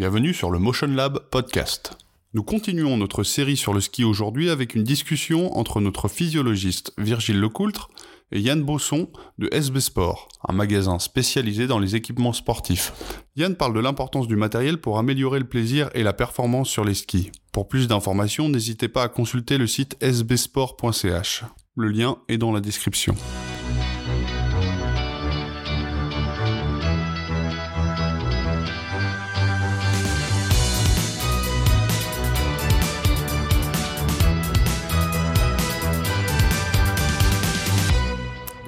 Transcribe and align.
Bienvenue 0.00 0.32
sur 0.32 0.50
le 0.50 0.58
Motion 0.58 0.86
Lab 0.86 1.28
podcast. 1.30 1.98
Nous 2.32 2.42
continuons 2.42 2.96
notre 2.96 3.22
série 3.22 3.58
sur 3.58 3.74
le 3.74 3.82
ski 3.82 4.02
aujourd'hui 4.02 4.48
avec 4.48 4.74
une 4.74 4.82
discussion 4.82 5.54
entre 5.58 5.78
notre 5.82 6.08
physiologiste 6.08 6.94
Virgile 6.96 7.38
Lecoultre 7.38 7.90
et 8.32 8.40
Yann 8.40 8.62
Bosson 8.62 9.10
de 9.36 9.50
SB 9.52 9.78
Sport, 9.80 10.28
un 10.48 10.54
magasin 10.54 10.98
spécialisé 10.98 11.66
dans 11.66 11.78
les 11.78 11.96
équipements 11.96 12.32
sportifs. 12.32 12.94
Yann 13.36 13.54
parle 13.56 13.74
de 13.74 13.80
l'importance 13.80 14.26
du 14.26 14.36
matériel 14.36 14.78
pour 14.78 14.98
améliorer 14.98 15.38
le 15.38 15.46
plaisir 15.46 15.90
et 15.92 16.02
la 16.02 16.14
performance 16.14 16.70
sur 16.70 16.86
les 16.86 16.94
skis. 16.94 17.30
Pour 17.52 17.68
plus 17.68 17.86
d'informations, 17.86 18.48
n'hésitez 18.48 18.88
pas 18.88 19.02
à 19.02 19.08
consulter 19.08 19.58
le 19.58 19.66
site 19.66 20.02
sbsport.ch. 20.02 21.44
Le 21.76 21.88
lien 21.88 22.16
est 22.30 22.38
dans 22.38 22.52
la 22.52 22.60
description. 22.60 23.14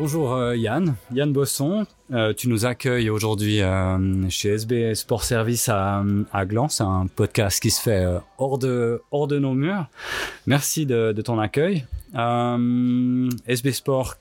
Bonjour 0.04 0.32
euh, 0.32 0.56
Yann, 0.56 0.96
Yann 1.14 1.32
Bosson. 1.32 1.86
Euh, 2.12 2.34
tu 2.34 2.48
nous 2.48 2.66
accueilles 2.66 3.08
aujourd'hui 3.08 3.62
euh, 3.62 4.28
chez 4.30 4.48
SB 4.48 4.96
Sport 4.96 5.22
Service 5.22 5.68
à, 5.68 6.02
à 6.32 6.44
Gland. 6.44 6.68
C'est 6.68 6.82
un 6.82 7.06
podcast 7.06 7.62
qui 7.62 7.70
se 7.70 7.80
fait 7.80 8.04
hors, 8.36 8.58
de, 8.58 9.00
hors 9.12 9.28
de 9.28 9.38
nos 9.38 9.54
murs. 9.54 9.86
Merci 10.46 10.86
de, 10.86 11.12
ton 11.24 11.38
accueil. 11.38 11.86
SB 13.46 13.70
Sport, 13.70 14.16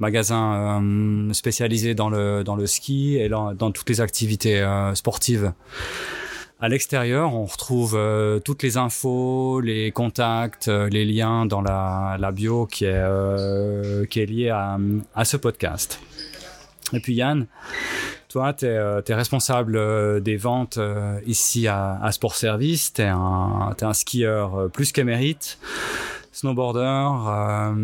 magasin 0.00 0.82
spécialisé 1.32 1.94
dans 1.94 2.10
le, 2.10 2.42
dans 2.42 2.56
le 2.56 2.66
ski 2.66 3.16
et 3.16 3.28
dans, 3.28 3.54
dans 3.54 3.70
toutes 3.70 3.88
les 3.88 4.00
activités 4.00 4.68
sportives. 4.94 5.52
À 6.62 6.68
l'extérieur, 6.68 7.34
on 7.34 7.46
retrouve 7.46 7.94
euh, 7.96 8.38
toutes 8.38 8.62
les 8.62 8.76
infos, 8.76 9.62
les 9.62 9.92
contacts, 9.92 10.68
euh, 10.68 10.90
les 10.90 11.06
liens 11.06 11.46
dans 11.46 11.62
la, 11.62 12.32
bio 12.32 12.66
qui 12.66 12.84
est, 12.84 12.92
euh, 12.92 14.04
qui 14.04 14.20
est 14.20 14.26
liée 14.26 14.50
à, 14.50 15.24
ce 15.24 15.38
podcast. 15.38 16.02
Et 16.92 17.00
puis 17.00 17.14
Yann, 17.14 17.46
toi, 18.28 18.52
tu 18.52 18.66
es, 18.66 18.74
es, 18.74 19.14
responsable 19.14 20.22
des 20.22 20.36
ventes 20.36 20.78
ici 21.24 21.66
à, 21.66 21.98
à 22.02 22.12
Sport 22.12 22.34
Service, 22.34 22.92
tu 22.92 23.00
es, 23.00 23.06
un 23.06 23.94
skieur 23.94 24.68
plus 24.70 24.92
qu'émérite 24.92 25.58
snowboarder, 26.32 27.74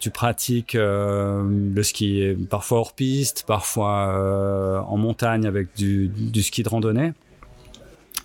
tu 0.00 0.10
pratiques 0.10 0.72
le 0.74 1.82
ski 1.82 2.34
parfois 2.48 2.78
hors 2.78 2.94
piste, 2.94 3.44
parfois 3.46 4.84
en 4.88 4.96
montagne 4.96 5.46
avec 5.46 5.76
du, 5.76 6.08
du, 6.08 6.42
ski 6.42 6.62
de 6.62 6.68
randonnée. 6.68 7.12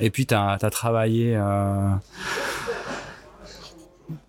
Et 0.01 0.09
puis, 0.09 0.25
tu 0.25 0.33
as, 0.33 0.57
travaillé 0.71 1.35
euh, 1.37 1.91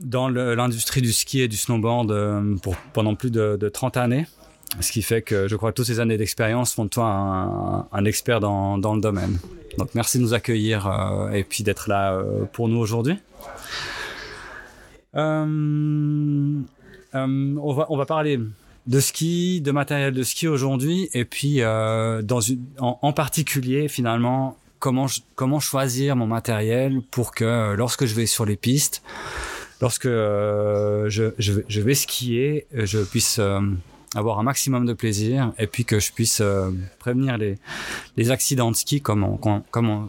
dans 0.00 0.28
l'industrie 0.28 1.00
du 1.00 1.12
ski 1.12 1.40
et 1.40 1.48
du 1.48 1.56
snowboard 1.56 2.12
euh, 2.12 2.56
pendant 2.92 3.14
plus 3.14 3.30
de, 3.30 3.56
30 3.72 3.96
années. 3.96 4.26
Ce 4.80 4.92
qui 4.92 5.02
fait 5.02 5.22
que 5.22 5.48
je 5.48 5.56
crois 5.56 5.70
que 5.72 5.76
toutes 5.76 5.86
ces 5.86 6.00
années 6.00 6.16
d'expérience 6.16 6.74
font 6.74 6.84
de 6.84 6.90
toi 6.90 7.88
un, 7.90 8.04
expert 8.04 8.40
dans, 8.40 8.76
le 8.76 9.00
domaine. 9.00 9.38
Donc 9.78 9.94
merci 9.94 10.18
de 10.18 10.22
nous 10.22 10.34
accueillir 10.34 10.86
euh, 10.86 11.30
et 11.30 11.44
puis 11.44 11.64
d'être 11.64 11.88
là 11.88 12.22
pour 12.52 12.68
nous 12.68 12.78
aujourd'hui. 12.78 13.16
on, 15.14 16.64
va, 17.14 17.86
on 17.90 17.96
va 17.96 18.06
parler 18.06 18.40
de 18.86 19.00
ski, 19.00 19.60
de 19.60 19.72
matériel 19.72 20.14
de 20.14 20.22
ski 20.22 20.48
aujourd'hui, 20.48 21.08
et 21.12 21.26
puis 21.26 21.60
dans 21.60 22.40
en, 22.78 23.12
particulier 23.12 23.88
finalement 23.88 24.56
comment 24.82 25.60
choisir 25.60 26.16
mon 26.16 26.26
matériel 26.26 27.02
pour 27.10 27.32
que 27.32 27.44
euh, 27.44 27.76
lorsque 27.76 28.04
je 28.04 28.14
vais 28.16 28.26
sur 28.26 28.44
les 28.44 28.56
pistes, 28.56 29.02
lorsque 29.80 30.06
euh, 30.06 31.08
je, 31.08 31.80
vais 31.80 31.94
skier, 31.94 32.66
euh, 32.74 32.84
je 32.84 32.98
puisse 32.98 33.40
avoir 34.14 34.40
un 34.40 34.42
maximum 34.42 34.84
de 34.84 34.92
plaisir 34.92 35.52
et 35.58 35.68
puis 35.68 35.84
que 35.84 36.00
je 36.00 36.12
puisse 36.12 36.42
prévenir 36.98 37.38
les, 37.38 38.30
accidents 38.30 38.72
de 38.72 38.76
ski 38.76 39.00
comme 39.00 39.22
on, 39.24 40.08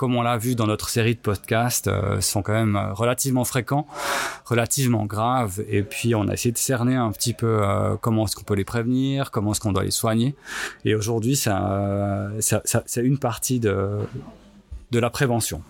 comme 0.00 0.16
on 0.16 0.22
l'a 0.22 0.38
vu 0.38 0.54
dans 0.54 0.66
notre 0.66 0.88
série 0.88 1.14
de 1.14 1.20
podcasts, 1.20 1.86
euh, 1.86 2.22
sont 2.22 2.40
quand 2.40 2.54
même 2.54 2.74
euh, 2.74 2.94
relativement 2.94 3.44
fréquents, 3.44 3.86
relativement 4.46 5.04
graves. 5.04 5.62
Et 5.68 5.82
puis, 5.82 6.14
on 6.14 6.26
a 6.26 6.32
essayé 6.32 6.52
de 6.52 6.56
cerner 6.56 6.96
un 6.96 7.12
petit 7.12 7.34
peu 7.34 7.60
euh, 7.62 7.96
comment 8.00 8.24
est-ce 8.24 8.34
qu'on 8.34 8.44
peut 8.44 8.54
les 8.54 8.64
prévenir, 8.64 9.30
comment 9.30 9.52
est-ce 9.52 9.60
qu'on 9.60 9.72
doit 9.72 9.84
les 9.84 9.90
soigner. 9.90 10.34
Et 10.86 10.94
aujourd'hui, 10.94 11.36
c'est 11.36 11.50
une 12.96 13.18
partie 13.18 13.60
de 13.60 14.08
la 14.90 15.10
prévention. 15.10 15.60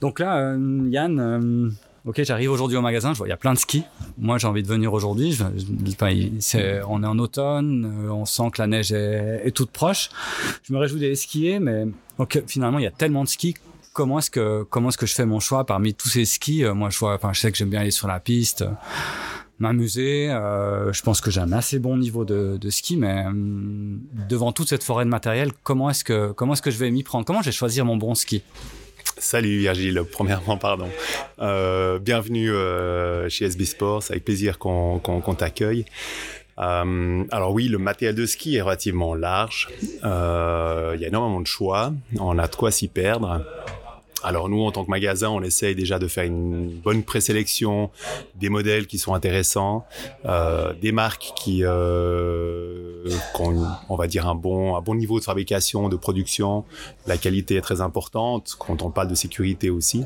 Donc 0.00 0.20
là, 0.20 0.56
Yann, 0.56 1.74
ok, 2.10 2.24
j'arrive 2.24 2.50
aujourd'hui 2.50 2.76
au 2.76 2.80
magasin, 2.80 3.12
je 3.12 3.18
vois 3.18 3.28
il 3.28 3.30
y 3.30 3.32
a 3.32 3.36
plein 3.36 3.54
de 3.54 3.58
skis. 3.58 3.84
Moi, 4.18 4.36
j'ai 4.36 4.48
envie 4.48 4.64
de 4.64 4.68
venir 4.68 4.92
aujourd'hui. 4.92 5.38
on 6.88 7.02
est 7.02 7.06
en 7.06 7.18
automne, 7.20 7.84
euh, 7.84 8.10
on 8.10 8.26
sent 8.26 8.50
que 8.52 8.60
la 8.60 8.66
neige 8.66 8.90
est, 8.90 9.50
toute 9.54 9.70
proche. 9.70 10.10
Je 10.64 10.72
me 10.72 10.78
réjouis 10.78 11.00
d'aller 11.00 11.14
skier, 11.14 11.60
mais 11.60 11.86
finalement, 12.48 12.80
il 12.80 12.82
y 12.82 12.88
a 12.88 12.90
tellement 12.90 13.22
de 13.22 13.28
skis. 13.28 13.54
Comment 13.92 14.18
est-ce 14.18 14.30
que 14.30 14.66
est-ce 14.88 14.98
que 14.98 15.06
je 15.06 15.14
fais 15.14 15.24
mon 15.24 15.38
choix 15.38 15.64
parmi 15.64 15.94
tous 15.94 16.08
ces 16.08 16.24
skis? 16.24 16.64
Euh, 16.64 16.74
Moi, 16.74 16.90
je 16.90 16.98
sais 17.34 17.52
que 17.52 17.56
j'aime 17.56 17.70
bien 17.70 17.80
aller 17.80 17.92
sur 17.92 18.08
la 18.08 18.18
piste, 18.18 18.64
m'amuser. 19.60 20.30
Euh, 20.30 20.92
je 20.92 21.02
pense 21.02 21.20
que 21.20 21.30
j'ai 21.30 21.40
un 21.40 21.52
assez 21.52 21.78
bon 21.78 21.96
niveau 21.96 22.24
de, 22.24 22.70
ski, 22.70 22.96
mais 22.96 23.24
hum, 23.26 24.00
devant 24.28 24.50
toute 24.50 24.68
cette 24.68 24.82
forêt 24.82 25.04
de 25.04 25.10
matériel, 25.10 25.52
comment 25.62 25.90
est-ce 25.90 26.02
que 26.02 26.34
est-ce 26.52 26.62
que 26.62 26.72
je 26.72 26.78
vais 26.78 26.90
m'y 26.90 27.04
prendre? 27.04 27.24
Comment 27.24 27.40
je 27.40 27.46
vais 27.46 27.52
choisir 27.52 27.84
mon 27.84 27.96
bon 27.96 28.16
ski? 28.16 28.42
Salut 29.20 29.58
Virgile, 29.58 30.02
premièrement 30.12 30.56
pardon. 30.56 30.88
Euh, 31.40 31.98
bienvenue 31.98 32.50
euh, 32.50 33.28
chez 33.28 33.44
SB 33.44 33.66
Sports, 33.66 34.04
avec 34.08 34.24
plaisir 34.24 34.58
qu'on 34.58 35.34
t'accueille. 35.36 35.84
Euh, 36.58 37.24
alors 37.30 37.52
oui, 37.52 37.68
le 37.68 37.76
matériel 37.76 38.14
de 38.14 38.24
ski 38.24 38.56
est 38.56 38.62
relativement 38.62 39.14
large. 39.14 39.68
Il 39.82 41.00
y 41.00 41.04
a 41.04 41.06
énormément 41.06 41.40
de 41.42 41.46
choix. 41.46 41.92
On 42.18 42.38
a 42.38 42.48
de 42.48 42.56
quoi 42.56 42.70
s'y 42.70 42.88
perdre. 42.88 43.44
Alors 44.22 44.48
nous, 44.48 44.62
en 44.62 44.72
tant 44.72 44.84
que 44.84 44.90
magasin, 44.90 45.28
on 45.30 45.42
essaye 45.42 45.74
déjà 45.74 45.98
de 45.98 46.08
faire 46.08 46.24
une 46.24 46.68
bonne 46.68 47.02
présélection, 47.02 47.90
des 48.34 48.48
modèles 48.48 48.86
qui 48.86 48.98
sont 48.98 49.14
intéressants, 49.14 49.86
euh, 50.26 50.72
des 50.74 50.92
marques 50.92 51.32
qui 51.36 51.60
euh, 51.64 53.04
ont, 53.38 53.66
on 53.88 53.96
va 53.96 54.06
dire, 54.06 54.28
un 54.28 54.34
bon, 54.34 54.76
un 54.76 54.80
bon 54.80 54.94
niveau 54.94 55.18
de 55.18 55.24
fabrication, 55.24 55.88
de 55.88 55.96
production. 55.96 56.64
La 57.06 57.16
qualité 57.16 57.56
est 57.56 57.62
très 57.62 57.80
importante 57.80 58.56
quand 58.58 58.82
on 58.82 58.90
parle 58.90 59.08
de 59.08 59.14
sécurité 59.14 59.70
aussi. 59.70 60.04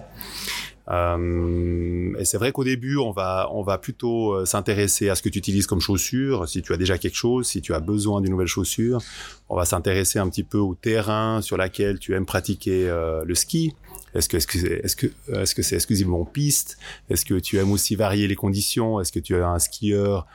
Euh, 0.89 2.15
et 2.19 2.25
c'est 2.25 2.37
vrai 2.37 2.53
qu'au 2.53 2.65
début, 2.65 2.97
on 2.99 3.11
va, 3.11 3.49
on 3.53 3.63
va 3.63 3.79
plutôt 3.79 4.33
euh, 4.33 4.45
s'intéresser 4.45 5.09
à 5.09 5.15
ce 5.15 5.23
que 5.23 5.29
tu 5.29 5.39
utilises 5.39 5.67
comme 5.67 5.81
chaussures. 5.81 6.49
Si 6.49 6.63
tu 6.63 6.73
as 6.73 6.77
déjà 6.77 6.99
quelque 6.99 7.17
chose, 7.17 7.47
si 7.47 7.63
tu 7.63 7.75
as 7.75 7.81
besoin 7.81 8.21
d'une 8.21 8.31
nouvelle 8.31 8.47
chaussure, 8.47 9.01
on 9.49 9.57
va 9.57 9.65
s'intéresser 9.65 10.19
un 10.19 10.29
petit 10.29 10.43
peu 10.45 10.59
au 10.59 10.75
terrain 10.75 11.41
sur 11.41 11.57
lequel 11.57 11.99
tu 11.99 12.15
aimes 12.15 12.27
pratiquer 12.27 12.89
euh, 12.89 13.23
le 13.25 13.35
ski. 13.35 13.75
Est-ce 14.15 14.29
que 14.29 14.37
est-ce 14.37 15.55
que 15.55 15.63
c'est 15.63 15.75
exclusivement 15.75 16.25
piste? 16.25 16.79
Est-ce 17.11 17.25
que 17.25 17.35
tu 17.35 17.59
aimes 17.59 17.73
aussi 17.73 17.97
varier 17.97 18.29
les 18.29 18.37
conditions? 18.37 19.01
Est-ce 19.01 19.13
que 19.13 19.21
tu 19.21 19.35
es 19.35 19.41
un 19.41 19.59
skieur 19.59 20.27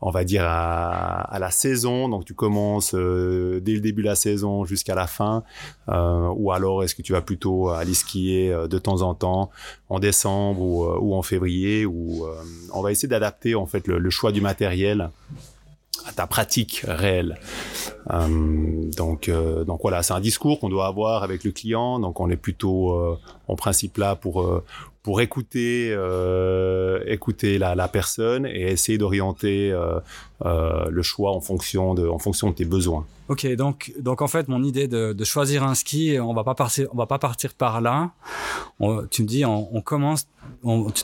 on 0.00 0.10
va 0.10 0.24
dire 0.24 0.44
à, 0.46 1.38
la 1.40 1.50
saison, 1.50 2.08
donc 2.08 2.24
tu 2.24 2.34
commences 2.34 2.94
euh, 2.94 3.60
dès 3.60 3.72
le 3.72 3.80
début 3.80 4.02
de 4.02 4.08
la 4.08 4.14
saison 4.14 4.64
jusqu'à 4.64 4.94
la 4.94 5.06
fin, 5.06 5.42
euh, 5.88 6.28
ou 6.36 6.52
alors 6.52 6.84
est-ce 6.84 6.94
que 6.94 7.02
tu 7.02 7.12
vas 7.12 7.20
plutôt 7.20 7.70
aller 7.70 7.94
skier 7.94 8.52
euh, 8.52 8.68
de 8.68 8.78
temps 8.78 9.02
en 9.02 9.14
temps 9.14 9.50
en 9.88 9.98
décembre 9.98 10.60
ou, 10.60 11.14
en 11.14 11.22
février, 11.22 11.86
on 11.86 12.82
va 12.82 12.92
essayer 12.92 13.08
d'adapter 13.08 13.54
en 13.54 13.66
fait 13.66 13.86
le, 13.88 14.10
choix 14.10 14.32
du 14.32 14.40
matériel 14.40 15.10
ta 16.14 16.26
pratique 16.26 16.84
réelle. 16.86 17.38
donc, 18.08 19.30
donc 19.66 19.80
voilà, 19.82 20.02
c'est 20.02 20.14
un 20.14 20.20
discours 20.20 20.60
qu'on 20.60 20.68
doit 20.68 20.86
avoir 20.86 21.22
avec 21.22 21.44
le 21.44 21.52
client. 21.52 21.98
Donc 22.00 22.20
on 22.20 22.30
est 22.30 22.36
plutôt 22.36 23.18
en 23.46 23.56
principe 23.56 23.98
là 23.98 24.16
pour 24.16 24.62
pour 25.08 25.22
écouter 25.22 25.90
euh, 25.90 27.02
écouter 27.06 27.56
la, 27.56 27.74
la, 27.74 27.88
personne 27.88 28.44
et 28.44 28.72
essayer 28.72 28.98
d'orienter 28.98 29.72
euh, 30.44 30.88
le 30.90 31.02
choix 31.02 31.32
en 31.32 31.40
fonction 31.40 31.94
de 31.94 32.06
en 32.08 32.18
fonction 32.18 32.50
de 32.50 32.54
tes 32.54 32.64
besoins. 32.64 33.04
Ok, 33.28 33.46
donc 33.56 33.92
donc 33.98 34.22
en 34.22 34.28
fait 34.28 34.48
mon 34.48 34.62
idée 34.62 34.88
de, 34.88 35.12
de 35.12 35.24
choisir 35.24 35.62
un 35.64 35.74
ski, 35.74 36.18
on 36.20 36.32
va 36.32 36.44
pas 36.44 36.54
partir 36.54 36.88
on 36.92 36.96
va 36.96 37.06
pas 37.06 37.18
partir 37.18 37.54
par 37.54 37.80
là. 37.80 38.12
tu 39.10 39.22
me 39.22 39.26
dis 39.26 39.44
on, 39.44 39.68
on 39.74 39.80
commence 39.80 40.26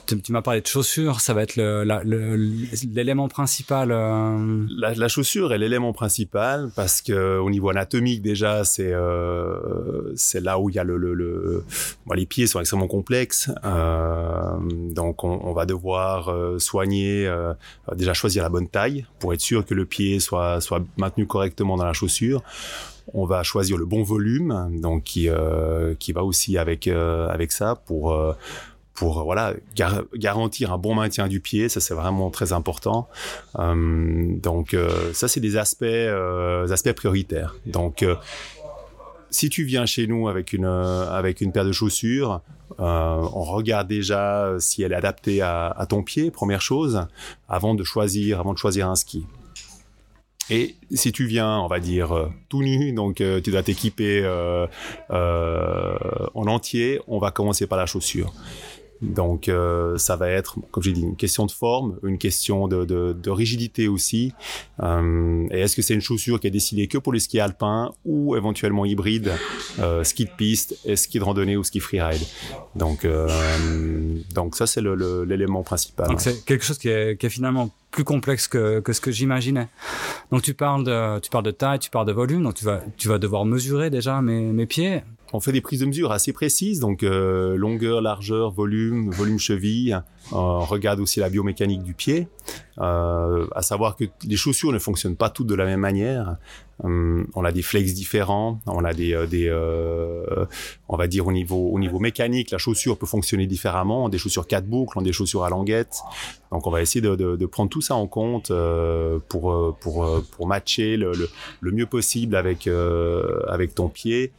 tu, 0.07 0.33
m'as 0.33 0.43
parlé 0.43 0.61
de 0.61 0.67
chaussures, 0.67 1.21
ça 1.21 1.33
va 1.33 1.43
être 1.43 1.57
l'élément 1.57 3.29
principal. 3.29 3.91
Euh... 3.93 4.67
La, 4.77 4.95
la, 4.95 5.09
chaussure 5.09 5.53
est 5.53 5.59
l'élément 5.59 5.93
principal 5.93 6.71
parce 6.75 7.03
que 7.03 7.39
au 7.39 7.51
niveau 7.51 7.71
anatomique 7.71 8.21
déjà, 8.23 8.65
c'est 8.65 8.93
euh, 8.93 10.13
c'est 10.17 10.41
là 10.41 10.59
où 10.59 10.71
il 10.71 10.77
y 10.77 10.79
a 10.79 10.85
le, 10.85 10.97
le, 10.97 11.15
le... 11.15 11.65
Bon, 12.07 12.15
les 12.15 12.27
pieds 12.27 12.47
sont 12.47 12.61
extrêmement 12.61 12.89
complexes, 12.89 13.51
euh, 13.65 14.57
donc 14.91 15.25
on, 15.25 15.41
on, 15.45 15.53
va 15.53 15.67
devoir 15.67 16.29
euh, 16.29 16.59
soigner, 16.59 17.27
euh, 17.27 17.55
déjà 17.95 18.13
choisir 18.13 18.43
la 18.43 18.49
bonne 18.49 18.69
taille 18.69 19.07
pour 19.25 19.33
être 19.33 19.41
sûr 19.41 19.65
que 19.65 19.73
le 19.73 19.87
pied 19.87 20.21
soit 20.21 20.61
soit 20.61 20.83
maintenu 20.99 21.27
correctement 21.27 21.79
dans 21.79 21.87
la 21.87 21.95
chaussure. 21.95 22.43
On 23.15 23.25
va 23.25 23.43
choisir 23.43 23.79
le 23.79 23.87
bon 23.87 24.03
volume, 24.03 24.79
donc 24.83 25.05
qui 25.05 25.31
qui 25.99 26.13
va 26.13 26.23
aussi 26.25 26.59
avec 26.59 26.89
avec 26.89 27.51
ça 27.51 27.75
pour 27.75 28.15
pour 28.93 29.25
voilà 29.25 29.55
garantir 30.15 30.75
un 30.75 30.77
bon 30.77 30.95
maintien 30.95 31.27
du 31.27 31.41
pied. 31.41 31.71
Ça 31.71 31.81
c'est 31.81 31.95
vraiment 31.95 32.29
très 32.29 32.53
important. 32.53 33.09
Donc 33.57 34.77
ça 35.15 35.27
c'est 35.27 35.41
des 35.41 35.57
aspects 35.57 36.11
aspects 36.71 36.93
prioritaires. 36.93 37.55
Donc 37.65 38.05
si 39.35 39.51
tu 39.51 39.65
viens 39.65 39.85
chez 39.87 40.07
nous 40.07 40.29
avec 40.29 40.53
une 40.53 40.65
avec 40.65 41.41
une 41.41 41.53
paire 41.53 41.65
de 41.65 41.73
chaussures 41.73 42.41
euh, 42.81 43.29
on 43.33 43.43
regarde 43.43 43.89
déjà 43.89 44.57
si 44.59 44.83
elle 44.83 44.93
est 44.93 44.97
adaptée 44.97 45.41
à, 45.43 45.87
ton 45.89 46.03
pied, 46.03 46.31
première 46.31 46.61
chose, 46.61 47.07
avant 47.49 47.75
de 47.75 47.85
choisir, 47.85 48.41
avant 48.41 48.53
de 48.53 48.59
choisir 48.59 48.89
un 48.89 48.97
ski. 48.97 49.27
Et 50.51 50.75
si 50.93 51.13
tu 51.13 51.25
viens, 51.27 51.59
on 51.61 51.69
va 51.69 51.81
dire 51.81 52.13
euh, 52.13 52.29
tout 52.51 52.63
nu, 52.63 52.93
donc 52.93 53.21
euh, 53.21 53.41
tu 53.41 53.51
dois 53.51 53.63
t'équiper 53.63 54.27
en 55.11 56.47
entier, 56.47 57.01
on 57.07 57.19
va 57.19 57.31
commencer 57.31 57.67
par 57.67 57.79
la 57.79 57.87
chaussure. 57.87 58.33
Donc 59.05 59.49
euh, 59.49 59.99
ça 59.99 60.17
va 60.17 60.29
être, 60.31 60.59
comme 60.71 60.83
j'ai 60.83 60.93
dit, 60.93 61.03
une 61.03 61.17
question 61.17 61.47
de 61.47 61.51
forme, 61.53 61.99
une 62.03 62.19
question 62.19 62.69
de, 62.69 62.85
de, 62.85 63.13
de 63.13 63.31
rigidité 63.31 63.87
aussi. 63.89 64.33
Euh, 64.83 65.47
et 65.51 65.61
est-ce 65.61 65.77
que 65.77 65.83
c'est 65.83 65.95
une 65.95 66.01
chaussure 66.01 66.41
qui 66.41 66.47
est 66.47 66.51
destinée 66.51 66.89
que 66.89 66.99
pour 66.99 67.13
les 67.13 67.21
skis 67.21 67.41
alpins 67.41 67.93
ou 68.05 68.37
éventuellement 68.37 68.85
hybride, 68.85 69.33
euh, 69.79 70.05
ski 70.05 70.25
de 70.25 70.31
piste, 70.31 70.79
et 70.85 70.97
ski 70.97 71.19
de 71.19 71.25
randonnée 71.25 71.57
ou 71.57 71.65
ski 71.65 71.81
freeride? 71.81 72.23
Donc 72.75 73.05
euh, 73.05 73.29
donc 74.35 74.57
ça 74.57 74.67
c'est 74.67 74.83
l'élément 74.83 75.63
principal. 75.63 76.09
Donc 76.09 76.21
c'est 76.21 76.45
quelque 76.45 76.65
chose 76.65 76.79
qui 76.79 76.89
est, 76.89 77.19
qui 77.19 77.27
est 77.27 77.31
finalement 77.31 77.71
plus 77.91 78.05
complexe 78.05 78.49
que, 78.49 78.81
que 78.81 78.93
ce 78.93 79.01
que 79.01 79.13
j'imaginais. 79.13 79.69
Donc 80.33 80.43
tu 80.43 80.55
parles 80.55 80.85
de 80.85 81.21
tu 81.21 81.31
parles 81.31 81.45
de 81.45 81.53
taille, 81.53 81.79
tu 81.79 81.91
parles 81.91 82.07
de 82.07 82.13
volume, 82.13 82.43
donc 82.43 82.55
tu 82.55 82.65
vas 82.65 82.81
tu 82.97 83.07
vas 83.09 83.19
devoir 83.19 83.45
mesurer 83.45 83.91
déjà 83.91 84.21
mes, 84.21 84.41
mes 84.41 84.67
pieds 84.67 85.03
on 85.35 85.41
fait 85.41 85.51
des 85.51 85.61
prises 85.61 85.81
de 85.81 85.87
mesure 85.87 86.13
assez 86.13 86.33
précises, 86.33 86.79
donc 86.79 87.03
euh, 87.03 87.57
longueur, 87.57 88.01
largeur, 88.01 88.53
volume, 88.53 89.11
volume 89.11 89.41
cheville. 89.41 90.01
On 90.33 90.61
regarde 90.61 91.01
aussi 91.01 91.21
la 91.21 91.29
biomécanique 91.29 91.83
du 91.83 91.95
pied, 91.95 92.29
euh, 92.79 93.47
à 93.55 93.63
savoir 93.63 93.97
que 93.97 94.05
les 94.27 94.37
chaussures 94.37 94.73
ne 94.73 94.79
fonctionnent 94.79 95.17
pas 95.17 95.31
toutes 95.31 95.47
de 95.47 95.55
la 95.55 95.65
même 95.65 95.81
manière. 95.81 96.37
Hum, 96.83 97.29
on 97.37 97.45
a 97.45 97.53
des 97.53 97.63
flex 97.63 97.95
différents, 97.95 98.59
on 98.67 98.85
a 98.85 98.93
des, 98.95 99.13
euh, 99.13 99.27
euh, 99.33 100.47
on 100.89 100.97
va 100.97 101.07
dire 101.07 101.25
au 101.25 101.31
niveau 101.31 101.71
au 101.71 101.79
niveau 101.79 102.01
mécanique, 102.01 102.51
la 102.51 102.59
chaussure 102.59 102.99
peut 102.99 103.07
fonctionner 103.07 103.47
différemment. 103.47 104.09
Des 104.09 104.19
chaussures 104.19 104.47
quatre 104.49 104.67
boucles, 104.67 104.99
on 104.99 105.03
des 105.03 105.13
chaussures 105.13 105.45
à 105.45 105.51
languette. 105.51 106.01
Donc 106.51 106.67
on 106.67 106.71
va 106.71 106.83
essayer 106.83 107.01
de, 107.01 107.47
prendre 107.47 107.71
tout 107.71 107.81
ça 107.81 107.95
en 107.95 108.09
compte 108.09 108.51
euh, 108.51 109.21
pour 109.29 110.47
matcher 110.47 110.97
le, 110.97 111.13
le, 111.61 111.73
mieux 111.73 111.87
possible 111.87 112.35
avec 112.35 112.69
avec 113.47 113.75
ton 113.75 113.89
pied 113.89 114.33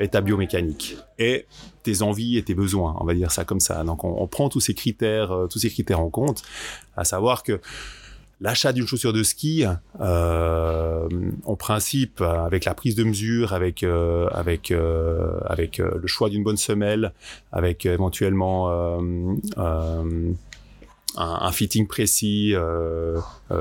et 0.00 0.08
ta 0.08 0.20
biomécanique 0.20 0.96
et 1.18 1.46
tes 1.82 2.02
envies 2.02 2.38
et 2.38 2.42
tes 2.42 2.54
besoins. 2.54 2.96
On 3.00 3.04
va 3.04 3.14
dire 3.14 3.30
ça 3.30 3.44
comme 3.44 3.60
ça. 3.60 3.84
Donc 3.84 4.04
on, 4.04 4.26
prend 4.26 4.48
tous 4.48 4.60
ces 4.60 4.74
critères 4.74 5.46
tous 5.50 5.58
ces 5.58 5.70
critères 5.70 6.00
en 6.00 6.10
compte, 6.10 6.42
à 6.96 7.04
savoir 7.04 7.42
que 7.42 7.60
L'achat 8.42 8.72
d'une 8.72 8.88
chaussure 8.88 9.12
de 9.12 9.22
ski, 9.22 9.64
euh, 10.00 11.08
en 11.44 11.54
principe, 11.54 12.20
avec 12.20 12.64
la 12.64 12.74
prise 12.74 12.96
de 12.96 13.04
mesure, 13.04 13.52
avec 13.52 13.84
euh, 13.84 14.26
avec 14.32 14.72
euh, 14.72 15.38
avec 15.46 15.78
euh, 15.78 15.92
le 15.96 16.08
choix 16.08 16.28
d'une 16.28 16.42
bonne 16.42 16.56
semelle, 16.56 17.12
avec 17.52 17.86
éventuellement 17.86 18.68
un, 19.56 20.34
un, 21.16 21.52
fitting 21.52 21.86
précis, 21.86 22.52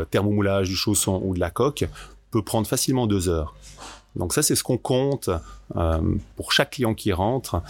thermomoulage 0.09 0.69
du 0.69 0.75
chausson 0.75 1.21
ou 1.23 1.35
de 1.35 1.39
la 1.39 1.51
coque, 1.51 1.85
peut 2.31 2.41
prendre 2.41 2.65
facilement 2.65 3.05
deux 3.05 3.29
heures. 3.29 3.53
Donc 4.15 4.33
ça, 4.33 4.41
c'est 4.41 4.55
ce 4.55 4.63
qu'on 4.63 4.77
compte 4.77 5.29
pour 6.35 6.51
chaque 6.51 6.71
client 6.71 6.93
qui 6.93 7.13
rentre 7.13 7.61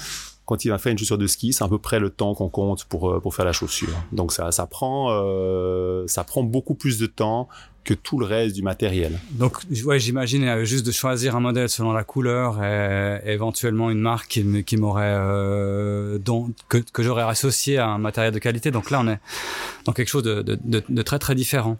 quand 0.51 0.65
il 0.65 0.69
va 0.69 0.77
faire 0.77 0.91
une 0.91 0.97
chaussure 0.97 1.17
de 1.17 1.27
ski, 1.27 1.53
c'est 1.53 1.63
à 1.63 1.69
peu 1.69 1.77
près 1.77 1.97
le 1.97 2.09
temps 2.09 2.35
qu'on 2.35 2.49
compte 2.49 2.83
pour, 2.83 3.09
euh, 3.09 3.19
pour 3.21 3.33
faire 3.33 3.45
la 3.45 3.53
chaussure. 3.53 3.95
Donc 4.11 4.33
ça, 4.33 4.51
ça, 4.51 4.65
prend, 4.65 5.07
euh, 5.11 6.03
ça 6.07 6.25
prend 6.25 6.43
beaucoup 6.43 6.75
plus 6.75 6.99
de 6.99 7.05
temps 7.05 7.47
que 7.83 7.93
tout 7.93 8.19
le 8.19 8.25
reste 8.25 8.55
du 8.55 8.61
matériel. 8.61 9.19
Donc, 9.31 9.57
ouais, 9.85 9.97
j'imagine 9.99 10.43
euh, 10.43 10.65
juste 10.65 10.85
de 10.85 10.91
choisir 10.91 11.35
un 11.35 11.39
modèle 11.39 11.69
selon 11.69 11.93
la 11.93 12.03
couleur 12.03 12.63
et, 12.63 13.21
éventuellement 13.25 13.89
une 13.89 14.01
marque 14.01 14.27
qui, 14.27 14.63
qui 14.63 14.77
m'aurait, 14.77 15.15
euh, 15.15 16.19
que, 16.69 16.77
que 16.77 17.01
j'aurais 17.01 17.23
associé 17.23 17.77
à 17.77 17.87
un 17.87 17.97
matériel 17.97 18.33
de 18.33 18.39
qualité. 18.39 18.71
Donc 18.71 18.91
là, 18.91 18.99
on 19.01 19.07
est 19.07 19.19
dans 19.85 19.93
quelque 19.93 20.09
chose 20.09 20.23
de, 20.23 20.41
de, 20.41 20.83
de 20.87 21.01
très 21.01 21.17
très 21.17 21.33
différent. 21.33 21.77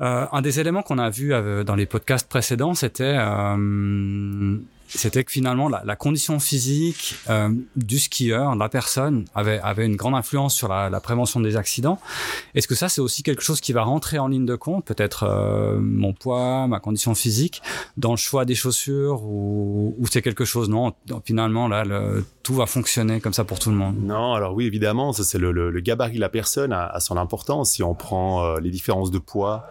Euh, 0.00 0.26
un 0.32 0.40
des 0.42 0.60
éléments 0.60 0.82
qu'on 0.82 0.98
a 0.98 1.10
vu 1.10 1.32
dans 1.64 1.74
les 1.74 1.86
podcasts 1.86 2.28
précédents, 2.28 2.74
c'était 2.74 3.16
euh, 3.18 4.56
c'était 4.94 5.24
que 5.24 5.30
finalement 5.30 5.68
la, 5.68 5.96
condition 5.96 6.40
physique 6.40 7.16
euh, 7.28 7.50
du 7.76 7.98
skieur, 7.98 8.54
de 8.54 8.58
la 8.58 8.68
personne, 8.68 9.24
avait, 9.34 9.60
avait 9.60 9.86
une 9.86 9.96
grande 9.96 10.14
influence 10.14 10.54
sur 10.54 10.68
la, 10.68 11.00
prévention 11.00 11.40
des 11.40 11.56
accidents. 11.56 11.98
Est-ce 12.54 12.68
que 12.68 12.74
ça, 12.74 12.88
c'est 12.88 13.00
aussi 13.00 13.22
quelque 13.22 13.42
chose 13.42 13.60
qui 13.60 13.72
va 13.72 13.82
rentrer 13.82 14.18
en 14.18 14.28
ligne 14.28 14.46
de 14.46 14.56
compte, 14.56 14.84
peut-être 14.84 15.24
euh, 15.24 15.78
mon 15.80 16.12
poids, 16.12 16.66
ma 16.66 16.80
condition 16.80 17.14
physique, 17.14 17.62
dans 17.96 18.10
le 18.10 18.16
choix 18.16 18.44
des 18.44 18.54
chaussures, 18.54 19.22
ou, 19.24 19.94
c'est 20.10 20.22
quelque 20.22 20.44
chose 20.44 20.68
non? 20.68 20.92
Finalement, 21.24 21.68
là, 21.68 21.84
tout 22.42 22.54
va 22.54 22.66
fonctionner 22.66 23.20
comme 23.20 23.32
ça 23.32 23.44
pour 23.44 23.58
tout 23.58 23.70
le 23.70 23.76
monde. 23.76 23.96
Non, 24.00 24.34
alors 24.34 24.54
oui, 24.54 24.66
évidemment, 24.66 25.12
ça 25.12 25.22
c'est 25.22 25.38
le, 25.38 25.80
gabarit 25.80 26.16
de 26.16 26.20
la 26.20 26.28
personne 26.28 26.72
a, 26.72 26.98
son 27.00 27.16
importance. 27.16 27.72
Si 27.72 27.82
on 27.82 27.94
prend 27.94 28.44
euh, 28.44 28.60
les 28.60 28.70
différences 28.70 29.10
de 29.10 29.18
poids, 29.18 29.68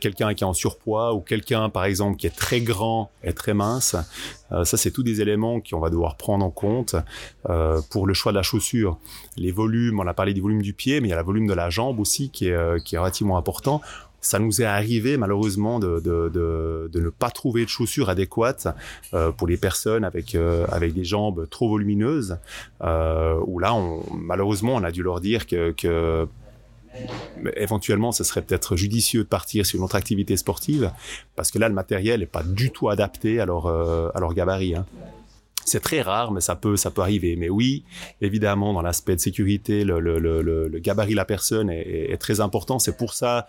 quelqu'un 0.00 0.34
qui 0.34 0.44
est 0.44 0.46
en 0.46 0.54
surpoids 0.54 1.14
ou 1.14 1.20
quelqu'un, 1.20 1.68
par 1.68 1.84
exemple, 1.84 2.16
qui 2.16 2.26
est 2.26 2.36
très 2.36 2.60
grand 2.60 3.10
et 3.22 3.32
très 3.32 3.54
mince, 3.54 3.63
euh, 4.52 4.64
ça 4.64 4.76
c'est 4.76 4.90
tous 4.90 5.02
des 5.02 5.20
éléments 5.20 5.60
qu'on 5.60 5.80
va 5.80 5.90
devoir 5.90 6.16
prendre 6.16 6.44
en 6.44 6.50
compte 6.50 6.96
euh, 7.48 7.80
pour 7.90 8.06
le 8.06 8.14
choix 8.14 8.32
de 8.32 8.36
la 8.36 8.42
chaussure. 8.42 8.98
Les 9.36 9.52
volumes, 9.52 10.00
on 10.00 10.06
a 10.06 10.14
parlé 10.14 10.34
du 10.34 10.40
volume 10.40 10.62
du 10.62 10.72
pied, 10.72 11.00
mais 11.00 11.08
il 11.08 11.10
y 11.10 11.14
a 11.14 11.16
le 11.16 11.24
volume 11.24 11.46
de 11.46 11.54
la 11.54 11.70
jambe 11.70 12.00
aussi 12.00 12.30
qui 12.30 12.48
est, 12.48 12.52
euh, 12.52 12.78
qui 12.78 12.94
est 12.94 12.98
relativement 12.98 13.36
important 13.36 13.80
ça 14.20 14.38
nous 14.38 14.62
est 14.62 14.64
arrivé 14.64 15.18
malheureusement 15.18 15.78
de, 15.78 16.00
ne 16.94 17.08
pas 17.10 17.28
trouver 17.28 17.64
de 17.64 17.68
chaussures 17.68 18.08
adéquates 18.08 18.68
pour 19.36 19.46
les 19.46 19.58
personnes 19.58 20.02
avec 20.02 20.34
des 20.34 21.04
jambes 21.04 21.46
trop 21.50 21.68
volumineuses. 21.68 22.38
Euh, 22.82 23.38
où 23.46 23.58
là, 23.58 23.74
on, 23.74 24.02
malheureusement, 24.14 24.74
on 24.74 24.82
a 24.82 24.90
dû 24.90 25.02
leur 25.02 25.20
dire 25.20 25.46
que 25.46 26.26
éventuellement, 27.56 28.12
ce 28.12 28.24
serait 28.24 28.42
peut-être 28.42 28.76
judicieux 28.76 29.24
de 29.24 29.28
partir 29.28 29.66
sur 29.66 29.78
une 29.78 29.84
autre 29.84 29.96
activité 29.96 30.36
sportive, 30.36 30.92
parce 31.36 31.50
que 31.50 31.58
là, 31.58 31.68
le 31.68 31.74
matériel 31.74 32.20
n'est 32.20 32.26
pas 32.26 32.42
du 32.42 32.70
tout 32.70 32.88
adapté 32.88 33.40
à 33.40 33.46
leur, 33.46 33.66
euh, 33.66 34.10
gabarit. 34.34 34.74
Hein. 34.74 34.86
C'est 35.64 35.80
très 35.80 36.02
rare, 36.02 36.30
mais 36.30 36.40
ça 36.40 36.56
peut, 36.56 36.76
arriver. 36.98 37.36
Mais 37.36 37.48
oui, 37.48 37.84
évidemment, 38.20 38.74
dans 38.74 38.82
l'aspect 38.82 39.16
de 39.16 39.20
sécurité, 39.20 39.84
le, 39.84 40.78
gabarit 40.78 41.12
de 41.12 41.16
la 41.16 41.24
personne 41.24 41.70
est, 41.70 42.16
très 42.18 42.40
important. 42.40 42.78
C'est 42.78 42.96
pour 42.96 43.14
ça 43.14 43.48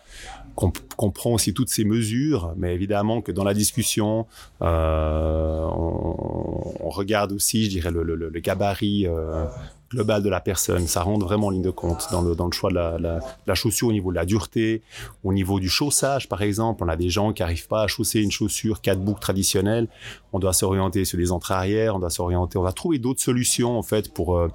qu'on 0.55 0.71
qu 0.71 1.11
prend 1.13 1.31
aussi 1.31 1.53
toutes 1.53 1.69
ces 1.69 1.83
mesures. 1.83 2.53
Mais 2.55 2.73
évidemment 2.73 3.21
que 3.21 3.31
dans 3.31 3.43
la 3.43 3.53
discussion, 3.53 4.27
euh, 4.61 5.65
on, 5.65 6.73
on, 6.79 6.89
regarde 6.89 7.33
aussi, 7.33 7.65
je 7.65 7.69
dirais, 7.69 7.91
le, 7.91 8.29
gabarit 8.39 9.07
euh, 9.07 9.45
global 9.91 10.23
de 10.23 10.29
la 10.29 10.39
personne. 10.39 10.87
Ça 10.87 11.01
rentre 11.01 11.25
vraiment 11.25 11.47
en 11.47 11.49
ligne 11.51 11.61
de 11.61 11.69
compte 11.69 12.07
dans 12.11 12.21
le, 12.21 12.35
dans 12.35 12.45
le 12.45 12.51
choix 12.51 12.69
de 12.69 12.75
la, 12.75 13.19
la, 13.45 13.55
chaussure 13.55 13.89
au 13.89 13.91
niveau 13.91 14.11
de 14.11 14.15
la 14.15 14.25
dureté, 14.25 14.81
au 15.23 15.33
niveau 15.33 15.59
du 15.59 15.69
chaussage, 15.69 16.27
par 16.27 16.41
exemple. 16.41 16.83
On 16.83 16.89
a 16.89 16.95
des 16.95 17.09
gens 17.09 17.33
qui 17.33 17.41
n'arrivent 17.41 17.67
pas 17.67 17.83
à 17.83 17.87
chausser 17.87 18.21
une 18.21 18.31
chaussure 18.31 18.81
quatre 18.81 18.99
boucles 18.99 19.21
traditionnelle. 19.21 19.87
On 20.33 20.39
doit 20.39 20.53
s'orienter 20.53 21.05
sur 21.05 21.17
des 21.17 21.31
entrées 21.31 21.53
arrière, 21.53 21.95
on 21.95 21.99
doit 21.99 22.09
s'orienter, 22.09 22.57
on 22.57 22.63
va 22.63 22.73
trouver 22.73 22.99
d'autres 22.99 23.21
solutions, 23.21 23.77
en 23.77 23.83
fait, 23.83 24.13
pour, 24.13 24.37
euh, 24.37 24.51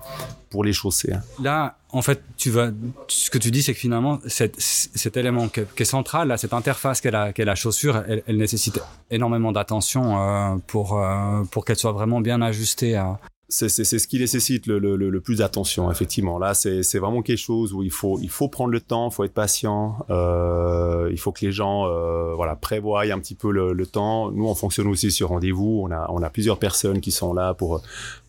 pour 0.50 0.64
les 0.64 0.72
chausser. 0.72 1.12
Hein. 1.12 1.22
Là, 1.42 1.78
en 1.92 2.02
fait, 2.02 2.22
tu 2.36 2.50
vas, 2.50 2.70
ce 3.08 3.30
que 3.30 3.38
tu 3.38 3.50
dis, 3.50 3.62
c'est 3.62 3.72
que 3.72 3.78
finalement, 3.78 4.18
cet, 4.26 4.56
cet 4.58 5.16
élément 5.16 5.48
qui 5.48 5.60
est, 5.60 5.84
central, 5.84 6.28
là, 6.28 6.36
cette 6.36 6.52
interface 6.52 7.00
qu'est 7.00 7.10
la, 7.10 7.32
la 7.36 7.54
chaussure, 7.54 8.02
elle, 8.06 8.36
nécessite 8.36 8.80
énormément 9.10 9.52
d'attention 9.52 10.20
euh, 10.20 10.56
pour, 10.66 10.98
euh, 10.98 11.42
pour 11.50 11.64
qu'elle 11.64 11.78
soit 11.78 11.92
vraiment 11.92 12.20
bien 12.20 12.42
ajustée 12.42 13.00
c'est 13.50 13.68
ce 13.68 14.06
qui 14.06 14.18
nécessite 14.18 14.66
le, 14.66 14.78
le, 14.78 14.96
le 14.96 15.20
plus 15.20 15.38
d'attention, 15.38 15.90
effectivement. 15.90 16.38
Là, 16.38 16.54
c'est 16.54 16.98
vraiment 16.98 17.20
quelque 17.22 17.38
chose 17.38 17.72
où 17.72 17.82
il 17.82 17.90
faut, 17.90 18.18
il 18.20 18.30
faut 18.30 18.48
prendre 18.48 18.70
le 18.70 18.80
temps, 18.80 19.08
il 19.10 19.14
faut 19.14 19.24
être 19.24 19.34
patient, 19.34 19.98
euh, 20.08 21.08
il 21.10 21.18
faut 21.18 21.32
que 21.32 21.44
les 21.44 21.52
gens 21.52 21.86
euh, 21.86 22.34
voilà, 22.34 22.54
prévoient 22.54 23.02
un 23.02 23.18
petit 23.18 23.34
peu 23.34 23.50
le, 23.50 23.72
le, 23.72 23.86
temps. 23.86 24.30
Nous, 24.30 24.46
on 24.46 24.54
fonctionne 24.54 24.86
aussi 24.86 25.10
sur 25.10 25.30
rendez-vous. 25.30 25.82
On 25.84 25.90
a, 25.90 26.06
on 26.10 26.22
a 26.22 26.30
plusieurs 26.30 26.58
personnes 26.58 27.00
qui 27.00 27.10
sont 27.10 27.34
là 27.34 27.54
pour, 27.54 27.82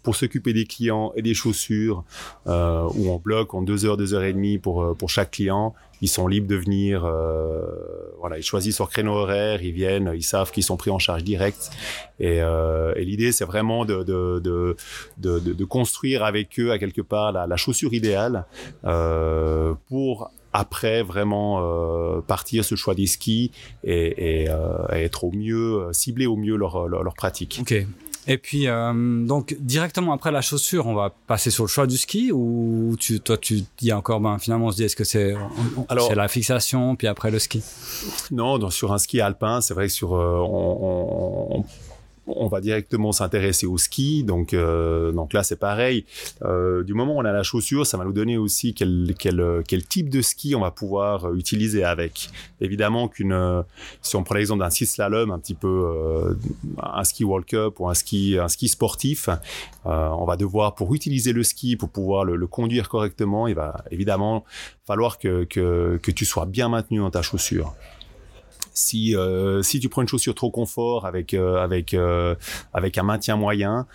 pour 0.03 0.15
s'occuper 0.15 0.53
des 0.53 0.65
clients 0.65 1.11
et 1.15 1.21
des 1.21 1.33
chaussures, 1.33 2.03
euh, 2.47 2.87
où 2.95 3.09
on 3.09 3.17
bloque 3.17 3.53
en 3.53 3.61
deux 3.61 3.85
heures, 3.85 3.97
deux 3.97 4.13
heures 4.13 4.23
et 4.23 4.33
demie 4.33 4.57
pour, 4.57 4.83
euh, 4.83 4.93
pour 4.93 5.09
chaque 5.09 5.31
client. 5.31 5.73
Ils 6.01 6.07
sont 6.07 6.27
libres 6.27 6.47
de 6.47 6.55
venir, 6.55 7.05
euh, 7.05 7.61
voilà, 8.19 8.39
ils 8.39 8.43
choisissent 8.43 8.79
leur 8.79 8.89
créneau 8.89 9.13
horaire, 9.13 9.61
ils 9.61 9.71
viennent, 9.71 10.11
ils 10.15 10.23
savent 10.23 10.51
qu'ils 10.51 10.63
sont 10.63 10.77
pris 10.77 10.89
en 10.89 10.97
charge 10.97 11.23
direct. 11.23 11.69
Et, 12.19 12.41
euh, 12.41 12.93
et 12.95 13.05
l'idée, 13.05 13.31
c'est 13.31 13.45
vraiment 13.45 13.85
de 13.85 14.01
de, 14.01 14.75
de, 15.17 15.65
construire 15.65 16.23
avec 16.23 16.59
eux, 16.59 16.71
à 16.71 16.79
quelque 16.79 17.01
part, 17.01 17.31
la, 17.31 17.57
chaussure 17.57 17.93
idéale 17.93 18.45
pour 19.87 20.31
après 20.53 21.03
vraiment 21.03 22.21
partir 22.23 22.65
ce 22.65 22.73
choix 22.75 22.95
des 22.95 23.05
skis 23.05 23.51
et, 23.83 24.47
être 24.89 25.23
au 25.23 25.31
mieux 25.31 25.89
cibler 25.93 26.25
au 26.25 26.35
mieux 26.35 26.55
leur, 26.55 26.87
leur, 26.87 27.13
pratique. 27.13 27.59
Ok. 27.61 27.85
Et 28.31 28.37
puis, 28.37 28.65
donc, 28.65 29.57
directement 29.59 30.13
après 30.13 30.31
la 30.31 30.41
chaussure, 30.41 30.87
on 30.87 30.93
va 30.93 31.13
passer 31.27 31.51
sur 31.51 31.65
le 31.65 31.67
choix 31.67 31.85
du 31.85 31.97
ski 31.97 32.31
ou 32.31 32.95
tu, 32.97 33.19
toi, 33.19 33.37
tu 33.37 33.63
dis 33.77 33.91
encore, 33.91 34.21
ben, 34.21 34.39
finalement, 34.39 34.67
on 34.67 34.71
se 34.71 34.77
dit, 34.77 34.83
est-ce 34.85 34.95
que 34.95 35.03
c'est 35.03 35.35
c'est 36.07 36.15
la 36.15 36.29
fixation, 36.29 36.95
puis 36.95 37.07
après 37.07 37.29
le 37.29 37.39
ski? 37.39 37.61
Non, 38.31 38.69
sur 38.69 38.93
un 38.93 38.99
ski 38.99 39.19
alpin, 39.19 39.59
c'est 39.59 39.73
vrai 39.73 39.87
que 39.87 39.93
sur, 39.93 40.11
on, 40.13 41.47
on 41.51 41.65
va 42.47 42.61
directement 42.61 43.11
s'intéresser 43.11 43.65
au 43.65 43.77
ski. 43.77 44.23
Donc, 44.23 44.53
euh, 44.53 45.11
donc 45.11 45.33
là, 45.33 45.43
c'est 45.43 45.55
pareil. 45.55 46.05
Euh, 46.43 46.83
du 46.83 46.93
moment 46.93 47.15
où 47.15 47.19
on 47.19 47.25
a 47.25 47.31
la 47.31 47.43
chaussure, 47.43 47.85
ça 47.85 47.97
va 47.97 48.05
nous 48.05 48.13
donner 48.13 48.37
aussi 48.37 48.73
quel, 48.73 49.13
quel, 49.17 49.63
quel 49.67 49.85
type 49.85 50.09
de 50.09 50.21
ski 50.21 50.55
on 50.55 50.61
va 50.61 50.71
pouvoir 50.71 51.25
euh, 51.25 51.35
utiliser 51.35 51.83
avec. 51.83 52.29
Évidemment 52.59 53.07
qu'une, 53.07 53.63
si 54.01 54.15
on 54.15 54.23
prend 54.23 54.35
l'exemple 54.35 54.61
d'un 54.61 54.69
ski 54.69 54.85
slalom, 54.85 55.31
un 55.31 55.39
petit 55.39 55.55
peu 55.55 56.37
un 56.81 57.03
ski 57.03 57.23
World 57.23 57.45
Cup 57.45 57.79
ou 57.79 57.89
un 57.89 57.93
ski, 57.93 58.37
un 58.39 58.47
ski 58.47 58.67
sportif, 58.67 59.29
on 59.85 60.25
va 60.25 60.37
devoir 60.37 60.75
pour 60.75 60.93
utiliser 60.93 61.33
le 61.33 61.43
ski, 61.43 61.75
pour 61.75 61.89
pouvoir 61.89 62.23
le, 62.23 62.35
le, 62.35 62.47
conduire 62.47 62.87
correctement, 62.87 63.47
il 63.47 63.55
va 63.55 63.83
évidemment 63.89 64.45
falloir 64.85 65.17
que, 65.17 65.45
que, 65.45 65.99
que 66.01 66.11
tu 66.11 66.25
sois 66.25 66.45
bien 66.45 66.69
maintenu 66.69 66.99
dans 66.99 67.09
ta 67.09 67.23
chaussure. 67.23 67.73
Si 68.73 69.15
euh, 69.15 69.61
si 69.61 69.79
tu 69.79 69.89
prends 69.89 70.01
une 70.01 70.07
chaussure 70.07 70.33
trop 70.33 70.49
confort 70.49 71.05
avec 71.05 71.33
euh, 71.33 71.61
avec 71.61 71.93
euh, 71.93 72.35
avec 72.73 72.97
un 72.97 73.03
maintien 73.03 73.35
moyen, 73.35 73.85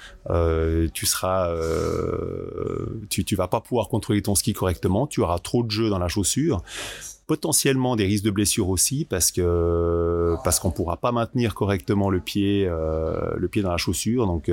tu 0.92 1.06
seras 1.06 1.50
tu 3.08 3.24
tu 3.24 3.36
vas 3.36 3.48
pas 3.48 3.60
pouvoir 3.60 3.88
contrôler 3.88 4.22
ton 4.22 4.34
ski 4.34 4.52
correctement. 4.52 5.06
Tu 5.06 5.20
auras 5.20 5.38
trop 5.38 5.62
de 5.62 5.70
jeu 5.70 5.88
dans 5.88 5.98
la 5.98 6.08
chaussure 6.08 6.62
potentiellement 7.26 7.96
des 7.96 8.04
risques 8.04 8.24
de 8.24 8.30
blessure 8.30 8.68
aussi 8.68 9.04
parce 9.04 9.32
que 9.32 10.36
parce 10.44 10.60
qu'on 10.60 10.70
pourra 10.70 10.96
pas 10.96 11.10
maintenir 11.10 11.54
correctement 11.54 12.08
le 12.08 12.20
pied 12.20 12.66
le 12.66 13.48
pied 13.48 13.62
dans 13.62 13.72
la 13.72 13.78
chaussure 13.78 14.26
donc 14.26 14.48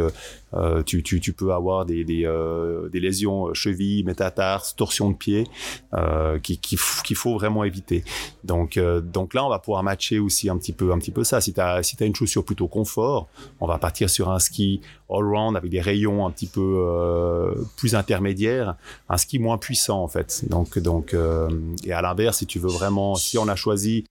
euh 0.55 0.83
tu, 0.83 1.03
tu, 1.03 1.19
tu, 1.19 1.33
peux 1.33 1.53
avoir 1.53 1.85
des 1.85 2.03
des, 2.03 2.25
euh, 2.25 2.89
des 2.89 2.99
lésions 2.99 3.53
cheville 3.53 4.03
métatarse 4.03 4.75
torsion 4.75 5.09
de 5.09 5.15
pied 5.15 5.47
euh, 5.93 6.39
qui 6.39 6.57
qu'il 6.57 7.15
faut 7.15 7.33
vraiment 7.33 7.63
éviter 7.63 8.03
donc 8.43 8.79
donc 8.79 9.33
là 9.33 9.45
on 9.45 9.49
va 9.49 9.59
pouvoir 9.59 9.83
matcher 9.83 10.19
aussi 10.19 10.49
un 10.49 10.57
petit 10.57 10.73
peu 10.73 10.91
un 10.91 10.99
petit 10.99 11.11
peu 11.11 11.23
ça 11.23 11.41
si 11.41 11.53
tu 11.53 11.61
as 11.61 11.83
si 11.83 11.95
as 11.99 12.05
une 12.05 12.15
chaussure 12.15 12.45
plutôt 12.45 12.67
confort 12.67 13.27
on 13.59 13.67
va 13.67 13.77
partir 13.77 14.09
sur 14.09 14.29
un 14.29 14.39
ski 14.39 14.81
all-round 15.13 15.55
avec 15.55 15.69
des 15.69 15.81
rayons 15.81 16.25
un 16.25 16.31
petit 16.31 16.47
peu 16.47 16.85
euh, 16.87 17.53
plus 17.77 17.95
intermédiaires, 17.95 18.75
un 19.09 19.17
ski 19.17 19.39
moins 19.39 19.57
puissant 19.57 20.01
en 20.01 20.07
fait. 20.07 20.43
Donc, 20.49 20.79
donc 20.79 21.13
euh, 21.13 21.49
et 21.85 21.93
à 21.93 22.01
l'inverse, 22.01 22.39
si 22.39 22.45
tu 22.45 22.59
veux 22.59 22.69
vraiment, 22.69 23.15
si 23.15 23.37
on 23.37 23.47
a 23.47 23.55
choisi 23.55 24.05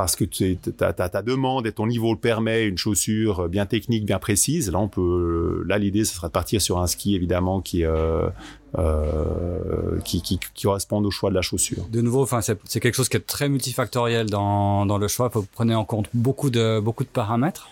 parce 0.00 0.16
que 0.16 0.24
ta, 0.24 0.94
ta, 0.94 1.20
demande 1.20 1.66
et 1.66 1.72
ton 1.72 1.86
niveau 1.86 2.14
le 2.14 2.18
permet, 2.18 2.64
une 2.64 2.78
chaussure 2.78 3.50
bien 3.50 3.66
technique, 3.66 4.06
bien 4.06 4.18
précise. 4.18 4.72
Là, 4.72 4.78
on 4.78 4.88
peut, 4.88 5.62
là, 5.66 5.76
l'idée, 5.76 6.06
ce 6.06 6.14
sera 6.14 6.28
de 6.28 6.32
partir 6.32 6.62
sur 6.62 6.78
un 6.78 6.86
ski 6.86 7.14
évidemment 7.14 7.60
qui, 7.60 7.84
euh, 7.84 8.30
euh, 8.78 10.00
qui, 10.02 10.22
qui, 10.22 10.38
qui 10.38 10.62
correspond 10.62 11.04
au 11.04 11.10
choix 11.10 11.28
de 11.28 11.34
la 11.34 11.42
chaussure. 11.42 11.86
De 11.90 12.00
nouveau, 12.00 12.26
c'est 12.64 12.80
quelque 12.80 12.94
chose 12.94 13.10
qui 13.10 13.18
est 13.18 13.26
très 13.26 13.50
multifactoriel 13.50 14.30
dans, 14.30 14.86
le 14.86 15.06
choix. 15.06 15.28
Vous 15.34 15.46
prenez 15.52 15.74
en 15.74 15.84
compte 15.84 16.08
beaucoup 16.14 16.48
de 16.48 16.80
beaucoup 16.80 17.04
de 17.04 17.10
paramètres. 17.10 17.68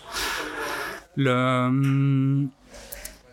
Le... 1.15 2.45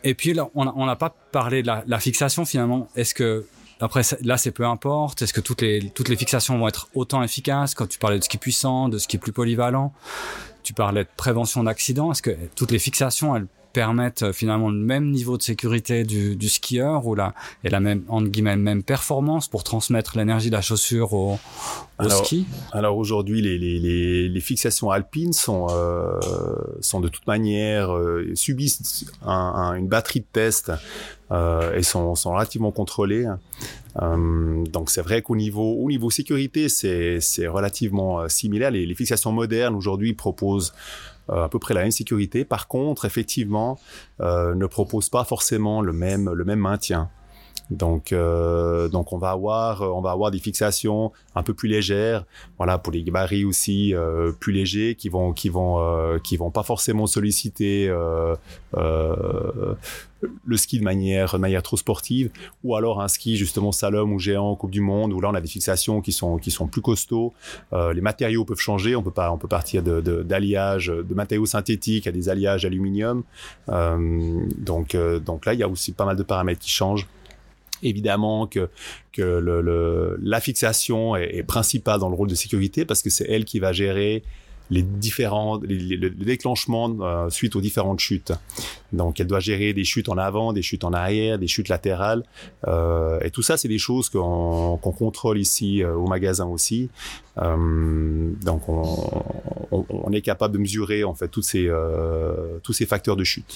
Et 0.04 0.14
puis 0.14 0.34
on 0.54 0.86
n'a 0.86 0.96
pas 0.96 1.14
parlé 1.32 1.62
de 1.62 1.70
la, 1.86 2.00
fixation 2.00 2.46
finalement. 2.46 2.88
Est-ce 2.96 3.14
que 3.14 3.44
après 3.80 4.02
là 4.22 4.36
c'est 4.38 4.50
peu 4.50 4.66
importe. 4.66 5.22
Est-ce 5.22 5.32
que 5.32 5.40
toutes 5.40 5.62
les 5.62 5.90
toutes 5.94 6.08
les 6.08 6.16
fixations 6.16 6.58
vont 6.58 6.68
être 6.68 6.88
autant 6.94 7.22
efficaces? 7.22 7.74
Quand 7.74 7.86
tu 7.86 7.98
parlais 7.98 8.18
de 8.18 8.24
ski 8.24 8.38
puissant, 8.38 8.88
de 8.88 8.98
ski 8.98 9.18
plus 9.18 9.32
polyvalent 9.32 9.92
Tu 10.62 10.72
parlais 10.72 11.04
de 11.04 11.08
prévention 11.16 11.64
d'accidents. 11.64 12.12
Est-ce 12.12 12.22
que 12.22 12.36
toutes 12.54 12.70
les 12.70 12.78
fixations 12.78 13.36
elles 13.36 13.46
permettent 13.76 14.22
euh, 14.22 14.32
finalement 14.32 14.70
le 14.70 14.78
même 14.78 15.10
niveau 15.10 15.36
de 15.36 15.42
sécurité 15.42 16.04
du, 16.04 16.34
du 16.34 16.48
skieur 16.48 17.06
ou 17.06 17.14
la 17.14 17.34
et 17.62 17.68
la 17.68 17.78
même 17.78 18.04
entre 18.08 18.28
guillemets 18.28 18.56
même 18.56 18.82
performance 18.82 19.48
pour 19.48 19.64
transmettre 19.64 20.16
l'énergie 20.16 20.48
de 20.48 20.54
la 20.54 20.62
chaussure 20.62 21.12
au, 21.12 21.32
au 21.32 21.38
alors, 21.98 22.24
ski? 22.24 22.46
Alors 22.72 22.96
aujourd'hui, 22.96 23.42
les, 23.42 23.58
les, 23.58 23.78
les, 23.78 24.30
les, 24.30 24.40
fixations 24.40 24.90
alpines 24.90 25.34
sont 25.34 25.66
euh, 25.68 26.18
sont 26.80 27.00
de 27.00 27.08
toute 27.08 27.26
manière 27.26 27.94
euh, 27.94 28.32
subissent 28.34 29.04
un, 29.20 29.30
un, 29.30 29.74
une 29.74 29.88
batterie 29.88 30.20
de 30.20 30.26
tests 30.32 30.72
et 31.30 31.82
sont, 31.82 32.14
sont 32.14 32.32
relativement 32.32 32.72
contrôlées. 32.72 33.26
Euh, 34.02 34.64
donc 34.66 34.90
c'est 34.90 35.00
vrai 35.00 35.22
qu'au 35.22 35.36
niveau 35.36 35.74
au 35.74 35.88
niveau 35.88 36.10
sécurité, 36.10 36.68
c'est 36.68 37.46
relativement 37.46 38.20
euh, 38.20 38.28
similaire. 38.28 38.70
Les, 38.70 38.86
les 38.86 38.94
fixations 38.94 39.32
modernes 39.32 39.74
aujourd'hui 39.74 40.12
proposent 40.12 40.74
euh, 41.30 41.44
à 41.44 41.48
peu 41.48 41.58
près 41.58 41.74
la 41.74 41.82
même 41.82 41.90
sécurité. 41.90 42.44
Par 42.44 42.68
contre, 42.68 43.04
effectivement, 43.04 43.78
euh, 44.20 44.54
ne 44.54 44.66
propose 44.66 45.08
pas 45.08 45.24
forcément 45.24 45.80
le 45.80 45.92
même 45.92 46.30
le 46.30 46.44
même 46.44 46.60
maintien. 46.60 47.10
Donc, 47.70 48.12
euh, 48.12 48.88
donc 48.88 49.12
on 49.12 49.18
va 49.18 49.30
avoir, 49.30 49.82
on 49.82 50.00
va 50.00 50.12
avoir 50.12 50.30
des 50.30 50.38
fixations 50.38 51.12
un 51.34 51.42
peu 51.42 51.52
plus 51.52 51.68
légères, 51.68 52.24
voilà, 52.58 52.78
pour 52.78 52.92
les 52.92 53.02
gabarits 53.02 53.44
aussi 53.44 53.94
euh, 53.94 54.32
plus 54.32 54.52
légers, 54.52 54.94
qui 54.94 55.08
vont, 55.08 55.32
qui 55.32 55.48
vont, 55.48 55.80
euh, 55.80 56.18
qui 56.18 56.36
vont 56.36 56.50
pas 56.50 56.62
forcément 56.62 57.06
solliciter 57.06 57.88
euh, 57.88 58.36
euh, 58.76 59.74
le 60.44 60.56
ski 60.56 60.78
de 60.78 60.84
manière, 60.84 61.32
de 61.32 61.38
manière 61.38 61.62
trop 61.62 61.76
sportive, 61.76 62.30
ou 62.62 62.76
alors 62.76 63.02
un 63.02 63.08
ski 63.08 63.36
justement 63.36 63.72
slalom 63.72 64.12
ou 64.12 64.18
géant 64.18 64.54
Coupe 64.54 64.70
du 64.70 64.80
Monde, 64.80 65.12
où 65.12 65.20
là 65.20 65.28
on 65.30 65.34
a 65.34 65.40
des 65.40 65.48
fixations 65.48 66.00
qui 66.00 66.12
sont, 66.12 66.38
qui 66.38 66.52
sont 66.52 66.68
plus 66.68 66.82
costauds. 66.82 67.34
Euh, 67.72 67.92
les 67.92 68.00
matériaux 68.00 68.44
peuvent 68.44 68.58
changer, 68.58 68.94
on 68.94 69.02
peut 69.02 69.10
pas, 69.10 69.32
on 69.32 69.38
peut 69.38 69.48
partir 69.48 69.82
de, 69.82 70.00
d'alliages, 70.22 70.86
de, 70.86 71.02
de, 71.02 71.14
matériaux 71.14 71.46
synthétiques 71.46 72.06
à 72.06 72.12
des 72.12 72.28
alliages 72.28 72.64
aluminium. 72.64 73.24
donc, 73.68 74.96
donc 74.96 75.46
là 75.46 75.54
il 75.54 75.60
y 75.60 75.62
a 75.64 75.68
aussi 75.68 75.92
pas 75.92 76.04
mal 76.04 76.16
de 76.16 76.22
paramètres 76.22 76.60
qui 76.60 76.70
changent 76.70 77.08
évidemment 77.82 78.46
que 78.46 78.68
que 79.12 79.22
le, 79.22 80.18
la 80.20 80.40
fixation 80.40 81.16
est, 81.16 81.42
principale 81.42 82.00
dans 82.00 82.08
le 82.08 82.14
rôle 82.14 82.28
de 82.28 82.34
sécurité 82.34 82.84
parce 82.84 83.02
que 83.02 83.10
c'est 83.10 83.28
elle 83.28 83.44
qui 83.44 83.58
va 83.58 83.72
gérer 83.72 84.22
les 84.70 84.82
différents 84.82 85.60
les, 85.62 85.96
le 85.96 86.10
déclenchement 86.10 86.94
euh, 87.00 87.30
suite 87.30 87.56
aux 87.56 87.60
différentes 87.60 88.00
chutes. 88.00 88.32
Donc 88.92 89.20
elle 89.20 89.26
doit 89.26 89.40
gérer 89.40 89.72
des 89.72 89.84
chutes 89.84 90.08
en 90.08 90.18
avant, 90.18 90.52
des 90.52 90.62
chutes 90.62 90.84
en 90.84 90.92
arrière, 90.92 91.38
des 91.38 91.46
chutes 91.46 91.68
latérales 91.68 92.22
euh, 92.66 93.20
et 93.20 93.30
tout 93.30 93.42
ça 93.42 93.56
c'est 93.56 93.68
des 93.68 93.78
choses 93.78 94.08
qu'on 94.08 94.78
qu'on 94.82 94.92
contrôle 94.92 95.38
ici 95.38 95.82
euh, 95.82 95.94
au 95.94 96.06
magasin 96.06 96.46
aussi. 96.46 96.88
Euh, 97.38 98.32
donc 98.42 98.66
on, 98.68 98.82
on, 99.70 99.84
on, 99.90 100.12
est 100.12 100.22
capable 100.22 100.54
de 100.54 100.58
mesurer 100.58 101.04
en 101.04 101.14
fait 101.14 101.28
tous 101.28 101.42
ces 101.42 101.66
euh, 101.68 102.58
tous 102.62 102.72
ces 102.72 102.86
facteurs 102.86 103.16
de 103.16 103.24
chute. 103.24 103.54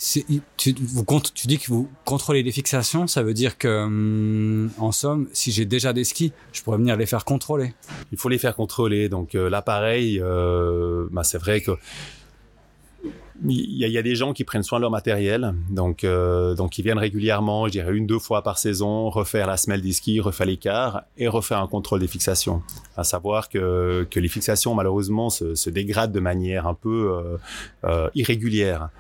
Tu, 0.59 0.75
vous 0.79 1.05
tu 1.35 1.47
dis 1.47 1.59
que 1.59 1.67
vous 1.69 1.88
contrôlez 2.05 2.43
les 2.43 2.52
fixations, 2.52 3.07
ça 3.07 3.23
veut 3.23 3.33
dire 3.33 3.57
que 3.57 3.85
hum, 3.85 4.71
en 4.79 4.93
somme, 4.93 5.29
si 5.33 5.50
j'ai 5.50 5.64
déjà 5.64 5.93
des 5.93 6.05
skis, 6.05 6.33
je 6.52 6.62
pourrais 6.62 6.76
venir 6.76 6.97
les 6.97 7.07
faire 7.07 7.25
contrôler. 7.25 7.73
Il 8.12 8.19
faut 8.19 8.29
les 8.29 8.38
faire 8.38 8.55
contrôler. 8.55 9.09
Donc 9.09 9.35
euh, 9.35 9.49
l'appareil, 9.49 10.21
euh, 10.21 11.00
bah, 11.11 11.25
c'est 11.25 11.38
vrai 11.38 11.61
que 11.61 11.73
il 13.49 13.78
y, 13.78 13.97
a, 13.97 14.02
des 14.02 14.14
gens 14.14 14.35
qui 14.35 14.45
prennent 14.45 14.62
soin 14.62 14.78
de 14.78 14.83
leur 14.83 14.90
matériel, 14.90 15.54
donc 15.71 16.04
euh, 16.04 16.54
donc 16.54 16.76
ils 16.76 16.83
viennent 16.83 16.99
régulièrement, 16.99 17.66
je 17.66 17.73
dirais 17.73 17.92
une 17.95 18.07
deux 18.07 18.19
fois 18.19 18.42
par 18.42 18.59
saison, 18.59 19.09
refaire 19.09 19.47
la 19.47 19.57
semelle 19.57 19.80
des 19.80 19.92
skis, 19.92 20.21
refaire 20.21 20.47
l'écart 20.47 21.04
et 21.16 21.26
refaire 21.26 21.59
un 21.59 21.66
contrôle 21.66 22.00
des 22.00 22.07
fixations. 22.07 22.62
À 22.99 23.04
savoir 23.04 23.49
que 23.49 24.07
les 24.14 24.28
fixations 24.28 24.75
malheureusement 24.75 25.30
se, 25.30 25.54
se 25.54 25.71
dégradent 25.71 26.12
de 26.12 26.21
manière 26.21 26.66
un 26.66 26.75
peu 26.75 27.12
euh, 27.12 27.38
euh, 27.85 28.11
irrégulière 28.14 28.90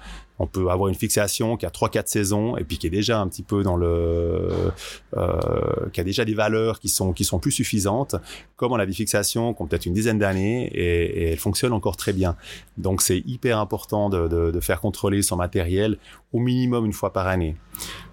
on 0.40 0.46
peut 0.46 0.70
avoir 0.70 0.88
une 0.88 0.94
fixation 0.94 1.58
qui 1.58 1.66
a 1.66 1.70
trois 1.70 1.90
quatre 1.90 2.08
saisons 2.08 2.56
et 2.56 2.64
puis 2.64 2.78
qui 2.78 2.86
est 2.86 2.90
déjà 2.90 3.20
un 3.20 3.28
petit 3.28 3.42
peu 3.42 3.62
dans 3.62 3.76
le 3.76 4.48
euh, 5.16 5.38
qui 5.92 6.00
a 6.00 6.04
déjà 6.04 6.24
des 6.24 6.32
valeurs 6.32 6.80
qui 6.80 6.88
sont 6.88 7.12
qui 7.12 7.24
sont 7.24 7.38
plus 7.38 7.52
suffisantes. 7.52 8.16
Comme 8.56 8.72
on 8.72 8.78
a 8.78 8.86
des 8.86 8.94
fixations 8.94 9.52
qui 9.52 9.62
ont 9.62 9.66
peut-être 9.66 9.84
une 9.84 9.92
dizaine 9.92 10.18
d'années 10.18 10.66
et, 10.72 11.24
et 11.24 11.30
elles 11.32 11.38
fonctionnent 11.38 11.74
encore 11.74 11.98
très 11.98 12.14
bien. 12.14 12.36
Donc 12.78 13.02
c'est 13.02 13.18
hyper 13.26 13.58
important 13.58 14.08
de, 14.08 14.28
de, 14.28 14.50
de, 14.50 14.60
faire 14.60 14.80
contrôler 14.80 15.20
son 15.20 15.36
matériel 15.36 15.98
au 16.32 16.38
minimum 16.38 16.86
une 16.86 16.94
fois 16.94 17.12
par 17.12 17.26
année. 17.26 17.56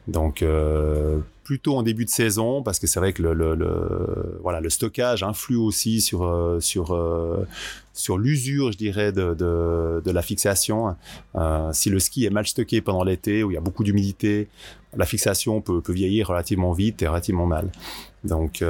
Donc 0.09 0.41
euh, 0.41 1.19
plutôt 1.47 1.77
en 1.77 1.81
début 1.81 2.03
de 2.03 2.09
saison 2.09 2.61
parce 2.61 2.77
que 2.77 2.87
c'est 2.87 2.99
vrai 2.99 3.13
que 3.13 3.23
le, 3.23 3.33
le, 3.33 4.37
voilà 4.43 4.59
le 4.59 4.69
stockage 4.69 5.23
influe 5.23 5.55
aussi 5.55 6.01
sur 6.01 6.25
euh, 6.25 6.59
sur 6.59 6.93
euh, 6.93 7.47
sur 7.93 8.17
l'usure 8.17 8.73
je 8.73 8.77
dirais 8.77 9.13
de, 9.13 9.33
de, 9.33 10.11
la 10.11 10.21
fixation. 10.21 10.97
Euh, 11.35 11.71
si 11.71 11.89
le 11.89 11.99
ski 11.99 12.25
est 12.25 12.31
mal 12.31 12.45
stocké 12.45 12.81
pendant 12.81 13.05
l'été 13.05 13.45
où 13.45 13.51
il 13.51 13.53
y 13.53 13.57
a 13.57 13.61
beaucoup 13.61 13.85
d'humidité 13.85 14.49
la 14.97 15.05
fixation 15.05 15.61
peut, 15.61 15.79
peut 15.79 15.93
vieillir 15.93 16.27
relativement 16.27 16.73
vite 16.73 17.01
et 17.01 17.07
relativement 17.07 17.45
mal. 17.45 17.71
Donc 18.25 18.61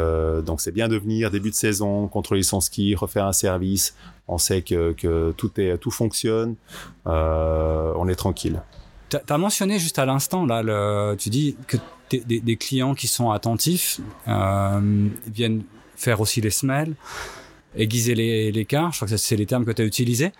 donc 0.45 0.61
c'est 0.61 0.71
bien 0.71 0.87
de 0.87 0.97
venir 0.97 1.31
début 1.31 1.49
de 1.49 1.55
saison 1.55 2.07
contrôler 2.07 2.43
son 2.43 2.61
ski 2.61 2.93
refaire 2.93 3.25
un 3.25 3.33
service. 3.33 3.95
On 4.27 4.37
sait 4.37 4.61
que, 4.61 4.93
que 4.93 5.31
tout 5.35 5.59
est 5.59 5.79
tout 5.79 5.89
fonctionne. 5.89 6.57
On 7.05 8.07
est 8.07 8.15
tranquille. 8.15 8.61
Tu 9.09 9.17
mentionné 9.35 9.79
juste 9.79 9.97
à 9.97 10.05
l'instant 10.05 10.45
là 10.45 11.15
tu 11.15 11.29
dis 11.31 11.55
que 11.65 11.77
des, 12.09 12.19
des, 12.19 12.39
des, 12.39 12.57
clients 12.57 12.95
qui 12.95 13.07
sont 13.07 13.31
attentifs 13.31 13.99
euh, 14.27 15.09
viennent 15.27 15.63
faire 15.95 16.21
aussi 16.21 16.41
les 16.41 16.49
semelles 16.49 16.95
aiguiser 17.77 18.15
l'écart, 18.51 18.91
je 18.91 18.97
crois 18.97 19.07
que 19.07 19.17
c'est 19.17 19.35
les 19.35 19.45
termes 19.45 19.65
que 19.65 19.71
tu 19.71 19.81
as 19.81 19.85
utilisés, 19.85 20.31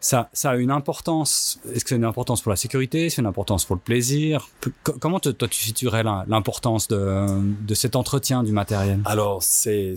ça, 0.00 0.28
ça 0.32 0.50
a 0.50 0.56
une 0.56 0.70
importance. 0.70 1.60
Est-ce 1.72 1.84
que 1.84 1.90
c'est 1.90 1.96
une 1.96 2.04
importance 2.04 2.42
pour 2.42 2.50
la 2.50 2.56
sécurité? 2.56 3.10
C'est 3.10 3.20
une 3.20 3.26
importance 3.26 3.64
pour 3.64 3.76
le 3.76 3.80
plaisir? 3.80 4.48
Comment 5.00 5.20
toi 5.20 5.32
tu 5.48 5.60
situerais 5.60 6.02
l'importance 6.02 6.88
de, 6.88 7.26
de 7.66 7.74
cet 7.74 7.96
entretien 7.96 8.42
du 8.42 8.52
matériel? 8.52 9.00
Alors 9.04 9.42
c'est 9.42 9.94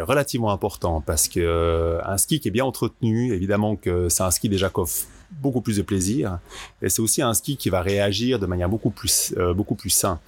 relativement 0.00 0.52
important 0.52 1.00
parce 1.00 1.28
que 1.28 1.40
euh, 1.40 2.00
un 2.04 2.18
ski 2.18 2.40
qui 2.40 2.48
est 2.48 2.52
bien 2.52 2.64
entretenu, 2.64 3.32
évidemment 3.32 3.76
que 3.76 4.08
c'est 4.08 4.22
un 4.22 4.30
ski 4.30 4.48
déjà 4.48 4.68
qu'offre 4.68 5.06
beaucoup 5.30 5.60
plus 5.60 5.76
de 5.76 5.82
plaisir. 5.82 6.38
Et 6.82 6.88
c'est 6.88 7.02
aussi 7.02 7.22
un 7.22 7.34
ski 7.34 7.56
qui 7.56 7.70
va 7.70 7.80
réagir 7.82 8.38
de 8.38 8.46
manière 8.46 8.68
beaucoup 8.68 8.90
plus, 8.90 9.34
euh, 9.36 9.54
beaucoup 9.54 9.74
plus 9.74 9.90
sain. 9.90 10.20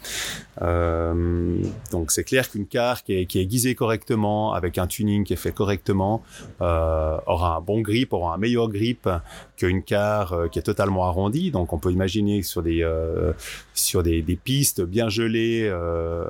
Euh, 0.61 1.56
donc 1.90 2.11
c'est 2.11 2.25
clair 2.25 2.50
qu'une 2.50 2.66
car 2.66 3.02
qui 3.02 3.14
est, 3.14 3.26
qui 3.26 3.38
est 3.38 3.42
aiguisée 3.42 3.75
correctement, 3.75 4.52
avec 4.52 4.78
un 4.78 4.87
tuning 4.87 5.25
qui 5.25 5.32
est 5.32 5.37
fait 5.37 5.52
correctement, 5.52 6.23
euh, 6.61 7.18
aura 7.26 7.56
un 7.56 7.61
bon 7.61 7.80
grip, 7.80 8.12
aura 8.12 8.35
un 8.35 8.38
meilleur 8.38 8.68
grip 8.68 9.09
qu'une 9.56 9.82
car 9.82 10.32
euh, 10.32 10.49
qui 10.49 10.59
est 10.59 10.62
totalement 10.62 11.04
arrondie. 11.06 11.50
Donc 11.50 11.73
on 11.73 11.78
peut 11.78 11.92
imaginer 11.92 12.42
sur 12.42 12.62
des, 12.62 12.82
euh, 12.82 13.32
sur 13.75 14.02
des, 14.02 14.23
des, 14.23 14.37
pistes 14.37 14.82
bien 14.82 15.09
gelées, 15.09 15.68
euh, 15.71 16.25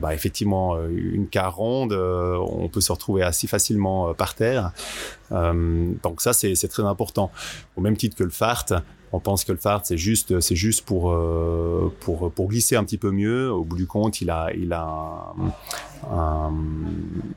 bah 0.00 0.14
effectivement 0.14 0.76
une 0.88 1.28
car 1.28 1.54
ronde, 1.54 1.92
on 1.92 2.68
peut 2.68 2.80
se 2.80 2.90
retrouver 2.90 3.22
assez 3.22 3.46
facilement 3.46 4.14
par 4.14 4.34
terre. 4.34 4.72
donc 5.30 6.20
ça 6.20 6.32
c'est 6.32 6.68
très 6.68 6.82
important. 6.82 7.30
Même 7.78 7.95
titre 7.96 8.16
que 8.16 8.24
le 8.24 8.30
fart, 8.30 8.66
on 9.12 9.20
pense 9.20 9.44
que 9.44 9.52
le 9.52 9.58
fart 9.58 9.82
c'est 9.84 9.96
juste 9.96 10.40
c'est 10.40 10.56
juste 10.56 10.84
pour 10.84 11.12
euh, 11.12 11.92
pour 12.00 12.30
pour 12.32 12.48
glisser 12.48 12.76
un 12.76 12.84
petit 12.84 12.98
peu 12.98 13.10
mieux. 13.10 13.50
Au 13.50 13.64
bout 13.64 13.76
du 13.76 13.86
compte 13.86 14.20
il 14.20 14.30
a 14.30 14.50
il 14.54 14.72
a 14.72 15.34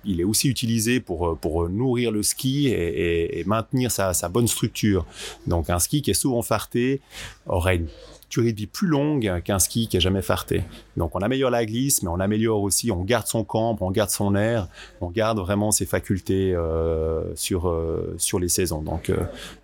il 0.05 0.21
est 0.21 0.23
aussi 0.23 0.49
utilisé 0.49 0.99
pour 0.99 1.37
pour 1.37 1.69
nourrir 1.69 2.11
le 2.11 2.23
ski 2.23 2.67
et, 2.67 3.39
et, 3.39 3.43
maintenir 3.45 3.91
sa, 3.91 4.13
sa 4.13 4.29
bonne 4.29 4.47
structure. 4.47 5.05
Donc 5.47 5.69
un 5.69 5.79
ski 5.79 6.01
qui 6.01 6.11
est 6.11 6.15
souvent 6.15 6.41
farté 6.41 7.01
aurait 7.47 7.77
une 7.77 7.87
durée 8.29 8.53
de 8.53 8.57
vie 8.57 8.67
plus 8.67 8.87
longue 8.87 9.41
qu'un 9.43 9.59
ski 9.59 9.87
qui 9.87 9.97
est 9.97 10.01
jamais 10.01 10.21
farté. 10.21 10.63
Donc 10.97 11.15
on 11.15 11.19
améliore 11.19 11.49
la 11.49 11.65
glisse, 11.65 12.03
mais 12.03 12.09
on 12.09 12.19
améliore 12.19 12.61
aussi, 12.61 12.91
on 12.91 13.03
garde 13.03 13.27
son 13.27 13.43
cambre, 13.43 13.81
on 13.81 13.91
garde 13.91 14.09
son 14.09 14.35
air, 14.35 14.67
on 15.01 15.09
garde 15.09 15.39
vraiment 15.39 15.71
ses 15.71 15.85
facultés 15.85 16.53
euh, 16.53 17.35
sur 17.35 17.67
euh, 17.67 18.15
sur 18.17 18.39
les 18.39 18.49
saisons. 18.49 18.81
Donc 18.81 19.09
euh, 19.09 19.17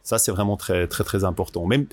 ça 0.04 0.18
c'est 0.18 0.32
vraiment 0.32 0.58
très 0.58 0.88
très 0.88 1.24
important. 1.24 1.66
Même 1.66 1.86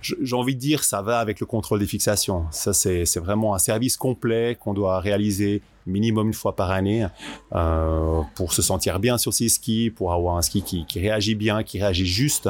j'ai 0.00 0.36
envie 0.36 0.54
de 0.54 0.60
dire 0.60 0.84
ça 0.84 1.02
va 1.02 1.18
avec 1.18 1.40
le 1.40 1.46
contrôle 1.46 1.80
des 1.80 1.86
fixations. 1.86 2.44
Ça 2.50 2.72
c'est 2.72 3.18
vraiment 3.18 3.54
un 3.54 3.58
service 3.58 3.96
complet 3.96 4.56
qu'on 4.58 4.74
doit 4.74 5.00
réaliser 5.00 5.62
minimum 5.86 6.28
une 6.28 6.34
fois 6.34 6.54
par 6.56 6.70
année 6.70 7.06
euh, 7.54 8.20
pour 8.34 8.52
se 8.52 8.62
sentir 8.62 8.98
bien 8.98 9.18
sur 9.18 9.32
ses 9.32 9.48
skis, 9.48 9.90
pour 9.90 10.12
avoir 10.12 10.36
un 10.36 10.42
ski 10.42 10.62
qui, 10.62 11.00
réagit 11.00 11.34
bien, 11.34 11.62
qui 11.62 11.80
réagit 11.80 12.06
juste 12.06 12.48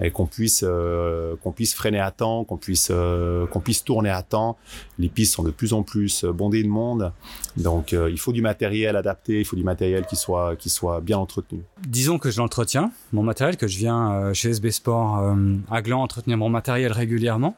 et 0.00 0.10
qu'on 0.10 0.26
puisse 0.26 0.64
euh, 0.66 1.36
qu'on 1.42 1.52
puisse 1.52 1.74
freiner 1.74 2.00
à 2.00 2.10
temps, 2.10 2.44
qu'on 2.44 2.56
puisse 2.56 2.88
euh, 2.90 3.46
qu'on 3.46 3.60
puisse 3.60 3.84
tourner 3.84 4.10
à 4.10 4.22
temps. 4.22 4.56
Les 4.98 5.08
pistes 5.08 5.34
sont 5.34 5.42
de 5.42 5.50
plus 5.50 5.72
en 5.72 5.82
plus 5.82 6.24
bondées 6.24 6.62
de 6.62 6.68
monde, 6.68 7.12
donc 7.56 7.92
il 7.92 8.18
faut 8.18 8.32
du 8.32 8.42
matériel 8.42 8.96
adapté, 8.96 9.40
il 9.40 9.44
faut 9.44 9.56
du 9.56 9.64
matériel 9.64 10.06
qui 10.06 10.16
soit 10.16 10.56
qui 10.56 10.70
soit 10.70 11.00
bien 11.00 11.18
entretenu. 11.18 11.62
Disons 11.86 12.18
que 12.18 12.30
je 12.30 12.38
l'entretiens, 12.38 12.90
mon 13.12 13.22
matériel 13.22 13.56
que 13.56 13.66
je 13.66 13.78
viens 13.78 14.32
chez 14.32 14.50
SB 14.50 14.70
Sport 14.70 15.34
à 15.70 15.82
Gland 15.82 16.02
entretenir 16.02 16.38
mon 16.38 16.48
matériel 16.48 16.92
régulièrement 16.92 17.56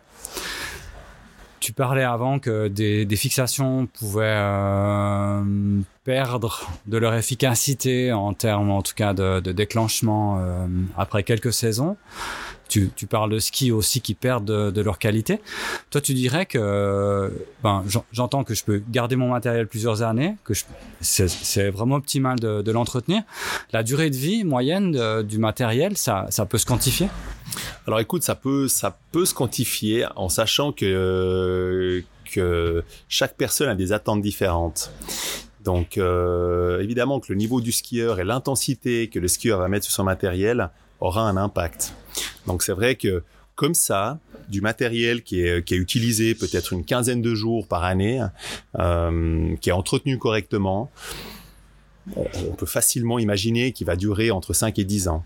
tu 1.66 1.72
parlais 1.72 2.04
avant 2.04 2.38
que 2.38 2.68
des, 2.68 3.04
des 3.04 3.16
fixations 3.16 3.88
pouvaient 3.98 4.22
euh, 4.24 5.42
perdre 6.04 6.70
de 6.86 6.96
leur 6.96 7.12
efficacité 7.14 8.12
en 8.12 8.34
termes, 8.34 8.70
en 8.70 8.82
tout 8.82 8.94
cas, 8.94 9.14
de, 9.14 9.40
de 9.40 9.50
déclenchement 9.50 10.38
euh, 10.38 10.68
après 10.96 11.24
quelques 11.24 11.52
saisons. 11.52 11.96
Tu, 12.68 12.92
tu, 12.94 13.08
parles 13.08 13.32
de 13.32 13.40
ski 13.40 13.72
aussi 13.72 14.00
qui 14.00 14.14
perdent 14.14 14.44
de, 14.44 14.70
de, 14.70 14.80
leur 14.80 15.00
qualité. 15.00 15.40
Toi, 15.90 16.00
tu 16.00 16.14
dirais 16.14 16.46
que, 16.46 17.32
ben, 17.64 17.82
j'entends 18.12 18.44
que 18.44 18.54
je 18.54 18.62
peux 18.62 18.80
garder 18.88 19.16
mon 19.16 19.30
matériel 19.30 19.66
plusieurs 19.66 20.02
années, 20.02 20.36
que 20.44 20.54
c'est 21.00 21.70
vraiment 21.70 21.96
optimal 21.96 22.38
de, 22.38 22.62
de 22.62 22.70
l'entretenir. 22.70 23.22
La 23.72 23.82
durée 23.82 24.10
de 24.10 24.16
vie 24.16 24.44
moyenne 24.44 24.92
de, 24.92 25.22
du 25.22 25.38
matériel, 25.38 25.96
ça, 25.96 26.26
ça 26.30 26.46
peut 26.46 26.58
se 26.58 26.66
quantifier? 26.66 27.08
Alors 27.86 28.00
écoute, 28.00 28.22
ça 28.22 28.34
peut, 28.34 28.66
ça 28.66 28.98
peut 29.12 29.24
se 29.24 29.34
quantifier 29.34 30.06
en 30.16 30.28
sachant 30.28 30.72
que, 30.72 32.02
que 32.32 32.82
chaque 33.08 33.36
personne 33.36 33.68
a 33.68 33.76
des 33.76 33.92
attentes 33.92 34.22
différentes. 34.22 34.90
Donc 35.62 35.98
euh, 35.98 36.80
évidemment 36.80 37.20
que 37.20 37.32
le 37.32 37.36
niveau 37.36 37.60
du 37.60 37.72
skieur 37.72 38.18
et 38.20 38.24
l'intensité 38.24 39.08
que 39.08 39.18
le 39.18 39.28
skieur 39.28 39.58
va 39.58 39.68
mettre 39.68 39.84
sur 39.84 39.94
son 39.94 40.04
matériel 40.04 40.70
aura 41.00 41.22
un 41.28 41.36
impact. 41.36 41.94
Donc 42.46 42.62
c'est 42.62 42.72
vrai 42.72 42.96
que 42.96 43.22
comme 43.54 43.74
ça, 43.74 44.18
du 44.48 44.60
matériel 44.60 45.22
qui 45.22 45.40
est, 45.40 45.64
qui 45.64 45.74
est 45.74 45.78
utilisé 45.78 46.34
peut-être 46.34 46.72
une 46.72 46.84
quinzaine 46.84 47.22
de 47.22 47.34
jours 47.34 47.66
par 47.66 47.84
année, 47.84 48.22
euh, 48.78 49.56
qui 49.60 49.70
est 49.70 49.72
entretenu 49.72 50.18
correctement, 50.18 50.90
on, 52.14 52.54
peut 52.56 52.66
facilement 52.66 53.18
imaginer 53.18 53.72
qu'il 53.72 53.86
va 53.86 53.96
durer 53.96 54.30
entre 54.30 54.52
5 54.52 54.78
et 54.78 54.84
10 54.84 55.08
ans. 55.08 55.24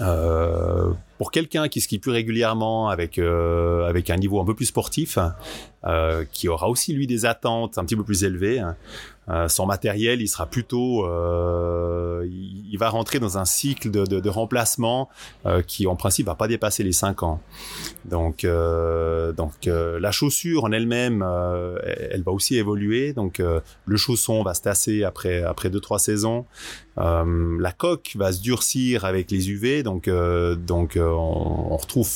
Euh, 0.00 0.92
pour 1.20 1.32
quelqu'un 1.32 1.68
qui 1.68 1.82
skie 1.82 1.98
plus 1.98 2.12
régulièrement 2.12 2.88
avec 2.88 3.18
euh, 3.18 3.86
avec 3.86 4.08
un 4.08 4.16
niveau 4.16 4.40
un 4.40 4.46
peu 4.46 4.54
plus 4.54 4.64
sportif, 4.64 5.18
euh, 5.84 6.24
qui 6.32 6.48
aura 6.48 6.70
aussi 6.70 6.94
lui 6.94 7.06
des 7.06 7.26
attentes 7.26 7.76
un 7.76 7.84
petit 7.84 7.94
peu 7.94 8.04
plus 8.04 8.24
élevées, 8.24 8.64
euh, 9.28 9.46
son 9.46 9.66
matériel, 9.66 10.22
il 10.22 10.28
sera 10.28 10.46
plutôt, 10.46 11.04
il, 12.24 12.76
va 12.78 12.88
rentrer 12.88 13.18
dans 13.18 13.36
un 13.36 13.44
cycle 13.44 13.90
de, 13.90 14.28
remplacement 14.30 15.10
qui, 15.66 15.86
en 15.86 15.94
principe, 15.94 16.26
va 16.26 16.34
pas 16.34 16.48
dépasser 16.48 16.82
les 16.82 16.92
5 16.92 17.22
ans. 17.22 17.40
Donc, 18.06 18.46
donc 18.46 19.66
la 19.66 20.10
chaussure 20.10 20.64
en 20.64 20.72
elle-même, 20.72 21.22
elle 22.10 22.22
va 22.22 22.32
aussi 22.32 22.56
évoluer. 22.56 23.12
Donc, 23.12 23.40
le 23.40 23.96
chausson 23.96 24.42
va 24.42 24.54
se 24.54 24.62
tasser 24.62 25.04
après 25.04 25.42
après 25.42 25.68
deux 25.68 25.80
trois 25.80 25.98
saisons. 25.98 26.46
la 26.96 27.72
coque 27.76 28.12
va 28.16 28.32
se 28.32 28.40
durcir 28.40 29.04
avec 29.04 29.30
les 29.30 29.50
UV. 29.50 29.82
Donc, 29.82 30.08
donc 30.08 30.98
on, 31.10 31.72
on 31.72 31.76
retrouve 31.76 32.08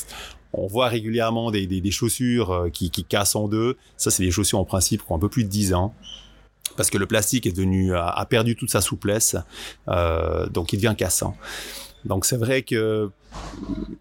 on 0.57 0.69
voit 0.69 0.87
régulièrement 0.87 1.51
des, 1.51 1.67
des, 1.67 1.91
chaussures 1.91 2.69
qui, 2.73 2.93
qui, 2.93 3.03
cassent 3.03 3.35
en 3.35 3.49
deux. 3.49 3.77
Ça, 3.97 4.13
c'est 4.13 4.23
des 4.23 4.31
chaussures 4.31 4.61
en 4.61 4.65
principe 4.65 5.05
qui 5.05 5.11
ont 5.11 5.17
un 5.17 5.19
peu 5.19 5.29
plus 5.29 5.43
de 5.43 5.49
10 5.49 5.75
ans 5.75 5.93
parce 6.77 6.91
que 6.91 6.99
le 6.99 7.07
plastique 7.07 7.47
est 7.47 7.53
devenu 7.53 7.95
a, 7.95 8.25
perdu 8.29 8.57
toute 8.57 8.71
sa 8.71 8.81
souplesse, 8.81 9.37
euh, 9.89 10.49
donc 10.49 10.73
il 10.73 10.77
devient 10.77 10.95
cassant. 10.97 11.37
Donc 12.05 12.27
c'est 12.27 12.37
vrai 12.37 12.63
que 12.63 13.11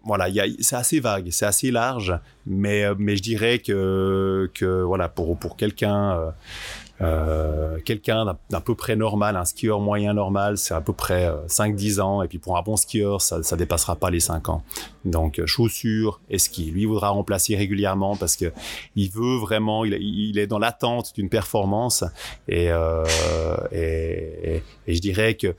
voilà, 0.04 0.28
c'est 0.60 0.76
assez 0.76 1.00
vague, 1.00 1.28
c'est 1.30 1.46
assez 1.46 1.70
large, 1.70 2.18
mais 2.46 2.84
mais 2.98 3.16
je 3.16 3.22
dirais 3.22 3.58
que 3.60 4.50
que 4.54 4.82
voilà 4.82 5.08
pour 5.08 5.38
pour 5.38 5.56
quelqu'un 5.56 6.12
euh, 6.12 6.30
euh, 7.00 7.78
quelqu'un 7.84 8.36
d'à 8.50 8.60
peu 8.60 8.74
près 8.74 8.94
normal, 8.94 9.36
un 9.36 9.44
skieur 9.44 9.80
moyen 9.80 10.14
normal, 10.14 10.58
c'est 10.58 10.74
à 10.74 10.80
peu 10.80 10.92
près 10.92 11.28
5-10 11.48 11.98
euh, 11.98 12.02
ans. 12.02 12.22
Et 12.22 12.28
puis 12.28 12.38
pour 12.38 12.56
un 12.56 12.62
bon 12.62 12.76
skieur, 12.76 13.20
ça, 13.20 13.42
ça 13.42 13.56
dépassera 13.56 13.96
pas 13.96 14.10
les 14.10 14.20
5 14.20 14.48
ans. 14.48 14.62
Donc 15.04 15.38
euh, 15.38 15.46
chaussures 15.46 16.20
et 16.30 16.38
ski. 16.38 16.70
Lui, 16.70 16.84
voudra 16.84 17.08
remplacer 17.08 17.56
régulièrement 17.56 18.16
parce 18.16 18.36
que 18.36 18.52
il 18.94 19.10
veut 19.10 19.38
vraiment, 19.38 19.84
il, 19.84 20.38
est 20.38 20.46
dans 20.46 20.58
l'attente 20.58 21.12
d'une 21.14 21.28
performance. 21.28 22.04
Et, 22.48 22.68
je 24.86 25.00
dirais 25.00 25.34
que 25.34 25.54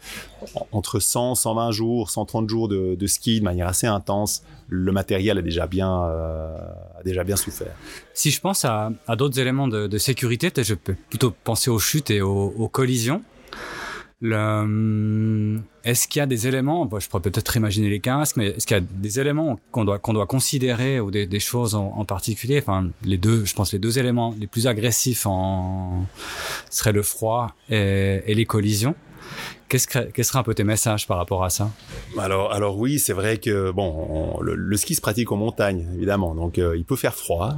entre 0.72 1.00
100, 1.00 1.36
120 1.36 1.72
jours, 1.72 2.10
130 2.10 2.50
jours 2.50 2.68
de, 2.68 3.08
ski 3.08 3.40
de 3.40 3.44
manière 3.44 3.68
assez 3.68 3.88
intense, 3.88 4.44
le 4.68 4.92
matériel 4.92 5.38
a 5.38 5.42
déjà 5.42 5.68
bien, 5.68 5.90
a 5.92 7.04
déjà 7.04 7.24
bien 7.24 7.36
souffert. 7.36 7.76
Si 8.14 8.32
je 8.32 8.40
pense 8.40 8.66
à, 8.66 8.92
à 9.08 9.16
d'autres 9.16 9.40
éléments 9.40 9.68
de, 9.68 9.88
de 9.88 9.98
sécurité, 9.98 10.52
je 10.56 10.74
peux 10.74 10.96
plutôt 11.10 11.25
penser 11.30 11.70
aux 11.70 11.80
chutes 11.80 12.12
et 12.12 12.22
aux, 12.22 12.70
collisions. 12.72 13.22
Hum, 14.24 15.62
est-ce 15.84 16.08
qu'il 16.08 16.20
y 16.20 16.24
a 16.24 16.26
des 16.26 16.48
éléments, 16.48 16.90
je 17.00 17.08
pourrais 17.08 17.22
peut-être 17.22 17.58
imaginer 17.58 17.90
les 17.90 18.00
casques, 18.00 18.38
mais 18.38 18.48
est-ce 18.48 18.66
qu'il 18.66 18.76
y 18.76 18.80
a 18.80 18.84
des 18.84 19.20
éléments 19.20 19.60
qu'on 19.72 19.86
doit 19.86 20.00
qu'on 20.00 20.14
doit 20.14 20.26
considérer 20.26 21.00
ou 21.00 21.12
des, 21.12 21.40
choses 21.40 21.76
en, 21.76 22.06
particulier? 22.06 22.60
Enfin, 22.60 22.90
les 23.04 23.18
deux, 23.18 23.46
je 23.46 23.54
pense 23.54 23.72
les 23.74 23.80
deux 23.80 24.00
éléments 24.00 24.34
les 24.40 24.48
plus 24.48 24.68
agressifs 24.68 25.28
en 25.28 26.06
seraient 26.72 26.94
le 26.94 27.04
froid 27.04 27.56
et 27.70 28.34
les 28.34 28.46
collisions. 28.46 28.96
Qu'est-ce 29.68 29.88
que, 29.88 30.00
quels 30.12 30.26
seraient 30.26 30.40
un 30.40 30.44
peu 30.44 30.54
tes 30.54 30.64
messages 30.64 31.08
par 31.08 31.18
rapport 31.18 31.44
à 31.44 31.50
ça? 31.50 31.72
Alors, 32.18 32.54
alors 32.54 32.78
oui, 32.78 33.00
c'est 33.00 33.14
vrai 33.14 33.38
que 33.38 33.72
bon, 33.72 34.38
le, 34.42 34.78
ski 34.78 34.96
se 34.96 35.02
pratique 35.02 35.32
en 35.32 35.38
montagne, 35.38 35.88
évidemment. 35.96 36.36
Donc, 36.36 36.58
euh, 36.58 36.78
il 36.78 36.86
peut 36.86 36.96
faire 36.96 37.16
froid, 37.16 37.56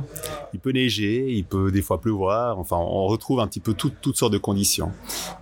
il 0.53 0.59
peut 0.59 0.71
neiger, 0.71 1.29
il 1.29 1.43
peut 1.43 1.71
des 1.71 1.81
fois 1.81 1.99
pleuvoir. 1.99 2.59
Enfin, 2.59 2.77
on 2.77 3.07
retrouve 3.07 3.39
un 3.39 3.47
petit 3.47 3.59
peu 3.59 3.73
toutes 3.73 4.15
sortes 4.15 4.33
de 4.33 4.37
conditions. 4.37 4.91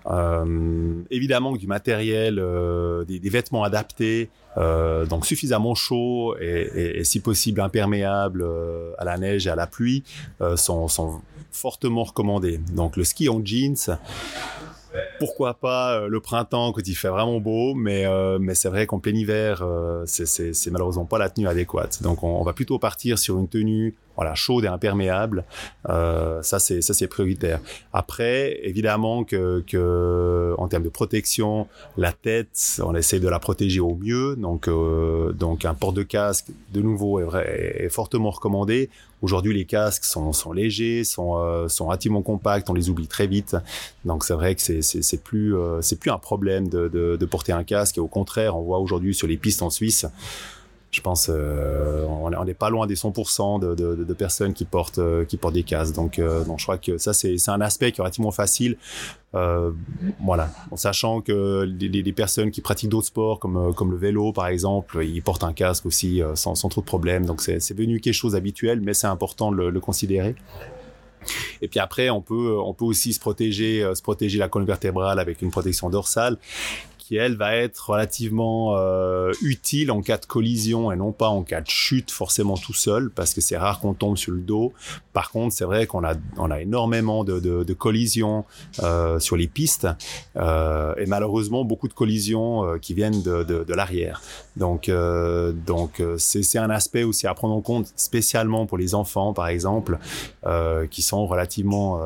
Euh, 0.08 1.02
évidemment, 1.10 1.56
du 1.56 1.68
matériel, 1.68 2.40
euh, 2.40 3.06
des, 3.06 3.30
vêtements 3.30 3.64
adaptés, 3.64 4.30
donc 5.10 5.26
suffisamment 5.26 5.76
chaud 5.76 6.36
et, 6.40 7.04
si 7.04 7.20
possible 7.20 7.60
imperméable 7.60 8.42
euh, 8.42 8.94
à 8.98 9.04
la 9.04 9.18
neige 9.18 9.48
et 9.48 9.50
à 9.50 9.56
la 9.56 9.68
pluie, 9.68 10.04
sont 10.56 10.88
fortement 11.52 12.04
recommandés. 12.04 12.60
Donc, 12.74 12.98
le 12.98 13.04
ski 13.04 13.30
en 13.30 13.44
jeans 13.44 13.98
pourquoi 15.20 15.56
pas 15.56 15.96
euh, 15.96 16.08
le 16.08 16.20
printemps 16.20 16.72
quand 16.72 16.86
il 16.86 16.96
fait 16.96 17.08
vraiment 17.08 17.40
beau, 17.40 17.74
mais 17.74 18.06
euh, 18.06 18.38
mais 18.40 18.56
c'est 18.56 18.70
vrai 18.70 18.86
qu'en 18.86 19.00
plein 19.00 19.14
hiver, 19.14 19.62
euh, 19.62 20.04
c'est 20.06 20.72
malheureusement 20.72 21.06
pas 21.06 21.18
la 21.18 21.30
tenue 21.30 21.48
adéquate. 21.48 22.02
Donc 22.02 22.24
on, 22.24 22.44
va 22.44 22.54
plutôt 22.54 22.80
partir 22.80 23.18
sur 23.18 23.38
une 23.40 23.48
tenue 23.48 23.96
voilà 24.16 24.36
chaude 24.36 24.66
et 24.66 24.68
imperméable. 24.68 25.44
ça 25.86 26.60
c'est 26.60 26.82
ça 26.82 26.94
c'est 26.94 27.08
prioritaire. 27.08 27.60
Après, 27.94 28.60
évidemment 28.64 29.24
que 29.24 29.64
que 29.68 30.54
en 30.58 30.68
termes 30.68 30.84
de 30.84 30.90
protection, 30.90 31.68
la 31.98 32.12
tête, 32.12 32.82
on 32.84 32.96
essaie 32.96 33.20
de 33.20 33.28
la 33.28 33.40
protéger 33.40 33.80
au 33.80 33.96
mieux. 33.96 34.36
Donc 34.36 34.70
donc 35.34 35.66
un 35.66 35.74
port 35.74 35.94
de 35.94 36.04
casque 36.04 36.48
de 36.74 36.82
nouveau 36.82 37.20
est, 37.20 37.24
vrai, 37.24 37.76
est 37.80 37.90
fortement 37.90 38.32
recommandé. 38.32 38.90
Aujourd'hui, 39.22 39.54
les 39.56 39.66
casques 39.66 40.04
sont, 40.04 40.34
sont 40.34 40.52
légers, 40.52 41.04
sont, 41.04 41.38
euh, 41.38 41.68
sont 41.68 41.88
relativement 41.88 42.22
compacts, 42.22 42.70
on 42.70 42.74
les 42.74 42.90
oublie 42.90 43.08
très 43.08 43.28
vite. 43.28 43.56
Donc 44.04 44.24
c'est 44.24 44.34
vrai 44.34 44.54
que 44.56 44.62
c'est 44.62 44.82
c'est 44.82 45.24
plus 45.24 45.56
euh, 45.56 45.82
c'est 45.82 46.00
plus 46.00 46.12
un 46.12 46.18
problème 46.18 46.68
de, 46.68 46.88
de, 46.90 47.16
de, 47.16 47.26
porter 47.26 47.52
un 47.52 47.64
casque. 47.64 47.98
Et 47.98 48.02
au 48.02 48.08
contraire, 48.08 48.56
on 48.56 48.62
voit 48.62 48.80
aujourd'hui 48.80 49.16
sur 49.16 49.28
les 49.28 49.38
pistes 49.38 49.62
en 49.62 49.70
Suisse, 49.70 50.06
je 50.96 51.02
pense 51.02 51.30
euh, 51.30 52.06
on 52.08 52.46
n'est 52.46 52.54
pas 52.54 52.70
loin 52.70 52.88
des 52.88 52.96
100% 52.96 53.60
de, 53.60 54.14
personnes 54.14 54.54
qui 54.54 54.64
portent 54.64 55.00
euh, 55.00 55.26
qui 55.26 55.36
portent 55.36 55.54
des 55.54 55.64
casques. 55.64 55.94
Donc, 55.94 56.20
euh, 56.20 56.46
donc 56.46 56.60
je 56.60 56.64
crois 56.64 56.78
que 56.78 56.98
ça 56.98 57.14
c'est 57.14 57.38
un 57.50 57.62
aspect 57.62 57.92
qui 57.92 58.00
est 58.00 58.04
relativement 58.04 58.32
facile. 58.32 58.78
Euh, 59.34 59.72
voilà, 60.24 60.50
en 60.72 60.78
sachant 60.78 61.20
que 61.20 61.64
les, 61.64 62.14
personnes 62.14 62.52
qui 62.52 62.62
pratiquent 62.62 62.90
d'autres 62.90 63.08
sports 63.08 63.40
comme 63.40 63.74
comme 63.74 63.92
le 63.92 63.98
vélo 63.98 64.32
par 64.32 64.48
exemple, 64.48 65.04
ils 65.04 65.22
portent 65.22 65.44
un 65.44 65.52
casque 65.52 65.86
aussi 65.86 66.22
sans, 66.36 66.56
sans 66.56 66.70
trop 66.70 66.80
de 66.80 66.86
problèmes. 66.86 67.26
Donc 67.26 67.42
c'est 67.42 67.74
devenu 67.74 68.00
quelque 68.00 68.14
chose 68.14 68.32
d'habituel, 68.32 68.80
mais 68.80 68.94
c'est 68.94 69.08
important 69.08 69.52
de 69.52 69.58
le, 69.58 69.70
le 69.70 69.80
considérer. 69.82 70.36
Et 71.62 71.68
puis 71.68 71.80
après, 71.80 72.12
on 72.12 72.22
peut, 72.22 72.56
on 72.64 72.74
peut 72.74 72.86
aussi 72.86 73.12
se 73.12 73.20
protéger, 73.20 73.82
se 73.96 74.02
protéger 74.02 74.38
la 74.38 74.48
colonne 74.48 74.68
vertébrale 74.68 75.20
avec 75.20 75.42
une 75.42 75.50
protection 75.50 75.90
dorsale 75.90 76.38
qui 77.06 77.18
elle 77.18 77.38
va 77.38 77.56
être 77.56 77.92
relativement 77.92 78.78
euh, 78.78 79.32
utile 79.44 79.92
en 79.92 80.02
cas 80.02 80.18
de 80.18 80.26
collision 80.26 80.92
et 80.92 80.96
non 80.96 81.12
pas 81.12 81.28
en 81.28 81.44
cas 81.44 81.62
de 81.62 81.70
chute 81.70 82.10
forcément 82.10 82.58
tout 82.58 82.74
seul 82.74 83.12
parce 83.12 83.36
que 83.36 83.42
c'est 83.42 83.58
rare 83.58 83.80
qu'on 83.80 83.94
tombe 83.94 84.18
sur 84.18 84.32
le 84.32 84.40
dos. 84.40 84.74
Par 85.14 85.30
contre, 85.30 85.56
c'est 85.56 85.66
vrai 85.66 85.86
qu'on 85.86 86.04
a 86.04 86.16
on 86.38 86.50
a 86.50 86.62
énormément 86.62 87.24
de, 87.24 87.40
de, 87.40 87.64
de 87.64 87.74
collisions 87.74 88.44
euh, 88.82 89.20
sur 89.20 89.38
les 89.38 89.46
pistes 89.46 89.88
euh, 90.36 90.96
et 90.98 91.06
malheureusement 91.06 91.64
beaucoup 91.64 91.88
de 91.88 91.94
collisions 91.94 92.66
euh, 92.66 92.78
qui 92.80 92.96
viennent 92.96 93.22
de, 93.22 93.44
de, 93.44 93.74
l'arrière. 93.76 94.24
Donc 94.58 94.90
euh, 94.90 95.52
donc 95.52 96.02
c'est 96.18 96.42
c'est 96.42 96.58
un 96.58 96.72
aspect 96.72 97.04
aussi 97.04 97.28
à 97.28 97.36
prendre 97.36 97.54
en 97.54 97.62
compte 97.62 97.94
spécialement 97.96 98.66
pour 98.66 98.80
les 98.80 98.96
enfants 98.96 99.32
par 99.34 99.48
exemple 99.48 100.00
qui 100.90 101.02
sont 101.02 101.28
relativement 101.28 102.00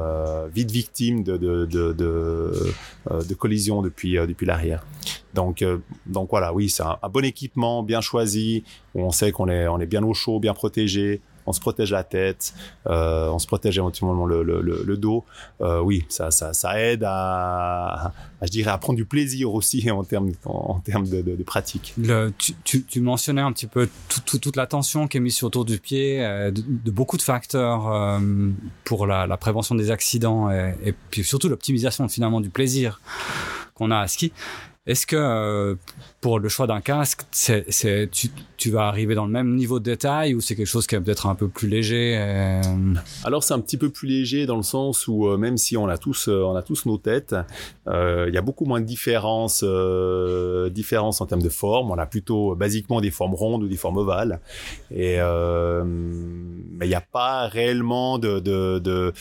vite 0.53 0.71
victimes 0.71 1.23
de 1.23 1.37
de 1.37 1.65
de, 1.65 1.93
de, 1.93 2.73
depuis 3.83 4.15
depuis 4.15 4.45
l'arrière. 4.45 4.83
Donc, 5.33 5.61
euh, 5.61 5.77
donc 6.05 6.29
voilà, 6.31 6.53
oui, 6.53 6.69
c'est 6.69 6.83
un, 6.83 6.97
bon 7.11 7.23
équipement, 7.23 7.83
bien 7.83 8.01
choisi, 8.01 8.63
où 8.95 9.03
on 9.03 9.11
sait 9.11 9.31
qu'on 9.31 9.47
est, 9.47 9.67
on 9.67 9.79
est 9.79 9.85
bien 9.85 10.03
au 10.03 10.13
chaud, 10.13 10.39
bien 10.39 10.53
protégé, 10.53 11.21
on 11.45 11.53
se 11.53 11.59
protège 11.59 11.91
la 11.91 12.03
tête, 12.03 12.53
euh, 12.87 13.29
on 13.29 13.39
se 13.39 13.47
protège 13.47 13.77
éventuellement 13.77 14.25
le, 14.25 14.43
le, 14.43 14.97
dos. 14.97 15.25
Euh, 15.61 15.79
oui, 15.79 16.05
ça, 16.07 16.29
ça, 16.29 16.53
ça 16.53 16.79
aide 16.79 17.03
à, 17.05 18.11
je 18.43 18.49
dirais, 18.49 18.69
à 18.69 18.77
prendre 18.77 18.97
du 18.97 19.05
plaisir 19.05 19.53
aussi 19.53 19.89
en 19.91 20.03
termes, 20.03 20.31
en, 20.45 20.79
termes 20.79 21.07
de, 21.07 21.43
pratique. 21.43 21.95
Tu, 22.37 22.53
tu, 22.63 22.83
tu, 22.83 23.01
mentionnais 23.01 23.41
un 23.41 23.51
petit 23.51 23.65
peu 23.65 23.89
tout, 24.09 24.21
tout, 24.25 24.37
toute 24.37 24.55
l'attention 24.57 25.07
qui 25.07 25.17
est 25.17 25.21
mise 25.21 25.41
autour 25.43 25.65
du 25.65 25.79
pied, 25.79 26.19
de, 26.19 26.91
beaucoup 26.91 27.17
de 27.17 27.23
facteurs 27.23 28.19
pour 28.83 29.07
la, 29.07 29.25
la, 29.25 29.37
prévention 29.37 29.73
des 29.73 29.89
accidents 29.89 30.51
et, 30.51 30.75
et 30.83 30.91
puis 30.91 31.23
surtout 31.23 31.49
l'optimisation 31.49 32.07
finalement 32.09 32.41
du 32.41 32.49
plaisir 32.49 33.01
qu'on 33.73 33.89
a 33.89 33.97
à 33.97 34.07
ski. 34.07 34.33
Est-ce 34.85 35.05
que 35.05 35.17
euh, 35.17 35.75
pour 36.21 36.39
le 36.39 36.47
choix 36.49 36.65
d'un 36.65 36.79
casque, 36.79 37.21
tu, 37.31 38.31
tu, 38.57 38.71
vas 38.71 38.87
arriver 38.87 39.13
dans 39.13 39.25
le 39.25 39.31
même 39.31 39.55
niveau 39.55 39.77
de 39.77 39.83
détail 39.83 40.33
ou 40.33 40.41
c'est 40.41 40.55
quelque 40.55 40.65
chose 40.65 40.87
qui 40.87 40.95
est 40.95 41.01
peut-être 41.01 41.27
un 41.27 41.35
peu 41.35 41.47
plus 41.47 41.67
léger 41.67 42.17
euh... 42.17 42.61
Alors 43.23 43.43
c'est 43.43 43.53
un 43.53 43.59
petit 43.59 43.77
peu 43.77 43.89
plus 43.89 44.07
léger 44.07 44.45
dans 44.45 44.55
le 44.55 44.63
sens 44.63 45.07
où 45.07 45.27
euh, 45.27 45.37
même 45.37 45.57
si 45.57 45.77
on 45.77 45.87
a 45.87 45.97
tous, 45.97 46.27
euh, 46.27 46.43
on 46.43 46.55
a 46.55 46.63
tous 46.63 46.85
nos 46.85 46.97
têtes, 46.97 47.35
il 47.87 48.33
y 48.33 48.37
a 48.37 48.41
beaucoup 48.41 48.65
moins 48.65 48.79
de 48.79 48.85
différences, 48.85 49.63
différences 50.71 51.21
en 51.21 51.25
termes 51.25 51.41
de 51.41 51.49
forme. 51.49 51.91
On 51.91 51.97
a 51.97 52.05
plutôt 52.05 52.55
basiquement 52.55 53.01
des 53.01 53.11
formes 53.11 53.33
rondes 53.33 53.63
ou 53.63 53.67
des 53.67 53.77
formes 53.77 53.97
ovales, 53.97 54.39
et 54.91 55.17
mais 55.17 56.85
il 56.85 56.89
n'y 56.89 56.95
a 56.95 57.01
pas 57.01 57.47
réellement 57.47 58.19
de, 58.19 58.39
de, 58.39 58.79
de 58.79 59.13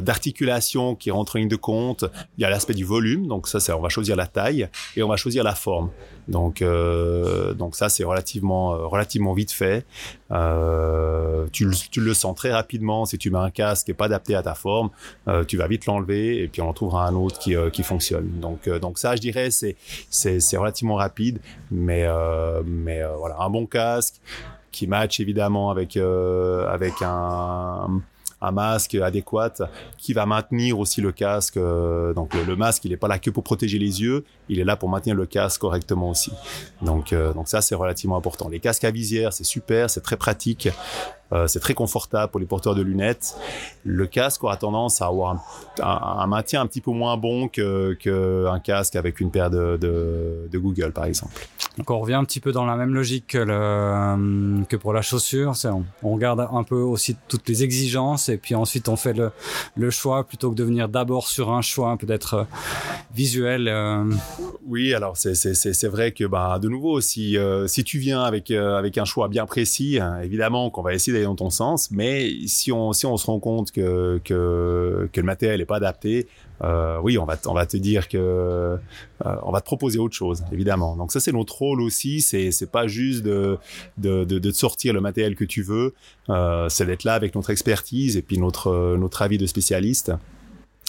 d'articulation 0.00 0.94
qui 0.94 1.10
rentre 1.10 1.36
en 1.36 1.38
ligne 1.38 1.48
de 1.48 1.56
compte. 1.56 2.04
Il 2.36 2.42
y 2.42 2.44
a 2.44 2.50
l'aspect 2.50 2.74
du 2.74 2.84
volume, 2.84 3.26
donc 3.26 3.48
ça 3.48 3.60
c'est 3.60 3.72
on 3.72 3.80
va 3.80 3.88
choisir 3.88 4.14
la 4.14 4.26
taille 4.26 4.68
et 4.96 5.02
on 5.02 5.08
va 5.08 5.16
choisir 5.16 5.44
la 5.44 5.54
forme. 5.54 5.90
Donc, 6.28 6.60
euh, 6.60 7.54
donc 7.54 7.76
ça, 7.76 7.88
c'est 7.88 8.04
relativement, 8.04 8.74
euh, 8.74 8.86
relativement 8.86 9.32
vite 9.32 9.52
fait. 9.52 9.84
Euh, 10.32 11.46
tu, 11.52 11.70
le 11.96 12.14
sens 12.14 12.34
très 12.36 12.52
rapidement. 12.52 13.04
Si 13.04 13.18
tu 13.18 13.30
mets 13.30 13.38
un 13.38 13.50
casque 13.50 13.86
qui 13.86 13.90
n'est 13.92 13.96
pas 13.96 14.06
adapté 14.06 14.34
à 14.34 14.42
ta 14.42 14.54
forme, 14.54 14.90
tu 15.46 15.56
vas 15.56 15.66
vite 15.68 15.86
l'enlever 15.86 16.42
et 16.42 16.48
puis 16.48 16.62
on 16.62 16.68
en 16.68 16.72
trouvera 16.72 17.06
un 17.06 17.14
autre 17.14 17.38
qui, 17.38 17.54
qui 17.72 17.82
fonctionne. 17.82 18.40
Donc, 18.40 18.68
donc 18.68 18.98
ça, 18.98 19.16
je 19.16 19.20
dirais, 19.20 19.50
c'est 19.50 20.56
relativement 20.56 20.96
rapide. 20.96 21.40
Mais, 21.70 22.06
mais 22.64 23.02
voilà, 23.18 23.36
un 23.40 23.50
bon 23.50 23.66
casque 23.66 24.20
qui 24.72 24.86
match 24.86 25.20
évidemment 25.20 25.70
avec, 25.70 25.96
avec 25.96 26.94
un 27.02 28.02
un 28.46 28.52
masque 28.52 28.94
adéquat 28.94 29.52
qui 29.98 30.12
va 30.12 30.26
maintenir 30.26 30.78
aussi 30.78 31.00
le 31.00 31.12
casque. 31.12 31.56
Euh, 31.56 32.14
donc 32.14 32.34
le, 32.34 32.56
masque, 32.56 32.84
il 32.84 32.90
n'est 32.90 32.96
pas 32.96 33.08
là 33.08 33.18
que 33.18 33.30
pour 33.30 33.42
protéger 33.42 33.78
les 33.78 34.02
yeux, 34.02 34.24
il 34.48 34.60
est 34.60 34.64
là 34.64 34.76
pour 34.76 34.88
maintenir 34.88 35.14
le 35.14 35.26
casque 35.26 35.60
correctement 35.60 36.10
aussi. 36.10 36.32
Donc, 36.82 37.12
euh, 37.12 37.32
donc 37.32 37.48
ça, 37.48 37.60
c'est 37.60 37.74
relativement 37.74 38.16
important. 38.16 38.48
Les 38.48 38.60
casques 38.60 38.84
à 38.84 38.90
visière, 38.90 39.32
c'est 39.32 39.44
super, 39.44 39.90
c'est 39.90 40.00
très 40.00 40.16
pratique. 40.16 40.68
Euh, 41.32 41.46
c'est 41.46 41.60
très 41.60 41.74
confortable 41.74 42.30
pour 42.30 42.40
les 42.40 42.46
porteurs 42.46 42.74
de 42.74 42.82
lunettes. 42.82 43.36
Le 43.84 44.06
casque 44.06 44.44
aura 44.44 44.56
tendance 44.56 45.02
à 45.02 45.06
avoir 45.06 45.42
un, 45.82 46.20
un, 46.22 46.26
maintien 46.26 46.60
un 46.60 46.66
petit 46.66 46.80
peu 46.80 46.92
moins 46.92 47.16
bon 47.16 47.48
que, 47.48 47.96
que 48.00 48.46
casque 48.66 48.96
avec 48.96 49.20
une 49.20 49.30
paire 49.30 49.50
de, 49.50 49.76
de, 49.76 50.48
de, 50.50 50.58
Google, 50.58 50.92
par 50.92 51.04
exemple. 51.04 51.46
Donc 51.78 51.90
on 51.90 51.98
revient 51.98 52.14
un 52.14 52.24
petit 52.24 52.40
peu 52.40 52.52
dans 52.52 52.64
la 52.64 52.76
même 52.76 52.94
logique 52.94 53.26
que, 53.28 53.38
le, 53.38 54.64
que 54.64 54.76
pour 54.76 54.92
la 54.92 55.02
chaussure. 55.02 55.52
On, 55.64 55.84
on, 56.02 56.14
regarde 56.14 56.46
un 56.50 56.62
peu 56.62 56.76
aussi 56.76 57.16
toutes 57.28 57.48
les 57.48 57.62
exigences 57.62 58.28
et 58.28 58.38
puis 58.38 58.54
ensuite 58.54 58.88
on 58.88 58.96
fait 58.96 59.12
le, 59.12 59.30
le 59.76 59.90
choix 59.90 60.24
plutôt 60.24 60.50
que 60.50 60.56
de 60.56 60.64
venir 60.64 60.88
d'abord 60.88 61.28
sur 61.28 61.52
un 61.52 61.62
choix 61.62 61.96
peut-être 61.96 62.34
euh, 62.34 62.44
visuel. 63.14 63.68
Euh... 63.68 64.04
Oui, 64.66 64.94
alors 64.94 65.16
c'est 65.16 65.88
vrai 65.88 66.12
que 66.12 66.24
bah, 66.24 66.58
de 66.60 66.68
nouveau, 66.68 67.00
si, 67.00 67.36
euh, 67.36 67.66
si 67.66 67.84
tu 67.84 67.98
viens 67.98 68.22
avec, 68.22 68.50
avec 68.50 68.98
un 68.98 69.04
choix 69.04 69.28
bien 69.28 69.46
précis, 69.46 69.98
hein, 70.00 70.20
évidemment 70.22 70.70
qu'on 70.70 70.82
va 70.82 70.94
essayer 70.94 71.15
dans 71.24 71.34
ton 71.34 71.50
sens, 71.50 71.90
mais 71.90 72.30
si 72.46 72.72
on, 72.72 72.92
si 72.92 73.06
on 73.06 73.16
se 73.16 73.26
rend 73.26 73.40
compte 73.40 73.70
que, 73.72 74.20
que, 74.24 75.08
que 75.12 75.20
le 75.20 75.26
matériel 75.26 75.58
n'est 75.58 75.66
pas 75.66 75.76
adapté, 75.76 76.26
euh, 76.62 76.98
oui, 77.02 77.18
on 77.18 77.24
va, 77.24 77.36
on 77.46 77.54
va 77.54 77.66
te 77.66 77.76
dire 77.76 78.08
que 78.08 78.16
euh, 78.18 78.76
on 79.20 79.52
va 79.52 79.60
te 79.60 79.66
proposer 79.66 79.98
autre 79.98 80.14
chose, 80.14 80.42
évidemment. 80.52 80.96
Donc 80.96 81.12
ça, 81.12 81.20
c'est 81.20 81.32
notre 81.32 81.54
rôle 81.56 81.80
aussi. 81.80 82.20
C'est, 82.20 82.50
c'est 82.50 82.70
pas 82.70 82.86
juste 82.86 83.22
de, 83.22 83.58
de, 83.98 84.24
de, 84.24 84.38
de, 84.38 84.50
sortir 84.50 84.92
le 84.94 85.00
matériel 85.00 85.36
que 85.36 85.44
tu 85.44 85.62
veux. 85.62 85.94
Euh, 86.30 86.68
c'est 86.68 86.86
d'être 86.86 87.04
là 87.04 87.14
avec 87.14 87.34
notre 87.34 87.50
expertise 87.50 88.16
et 88.16 88.22
puis 88.22 88.38
notre, 88.38 88.96
notre 88.96 89.22
avis 89.22 89.38
de 89.38 89.46
spécialiste 89.46 90.12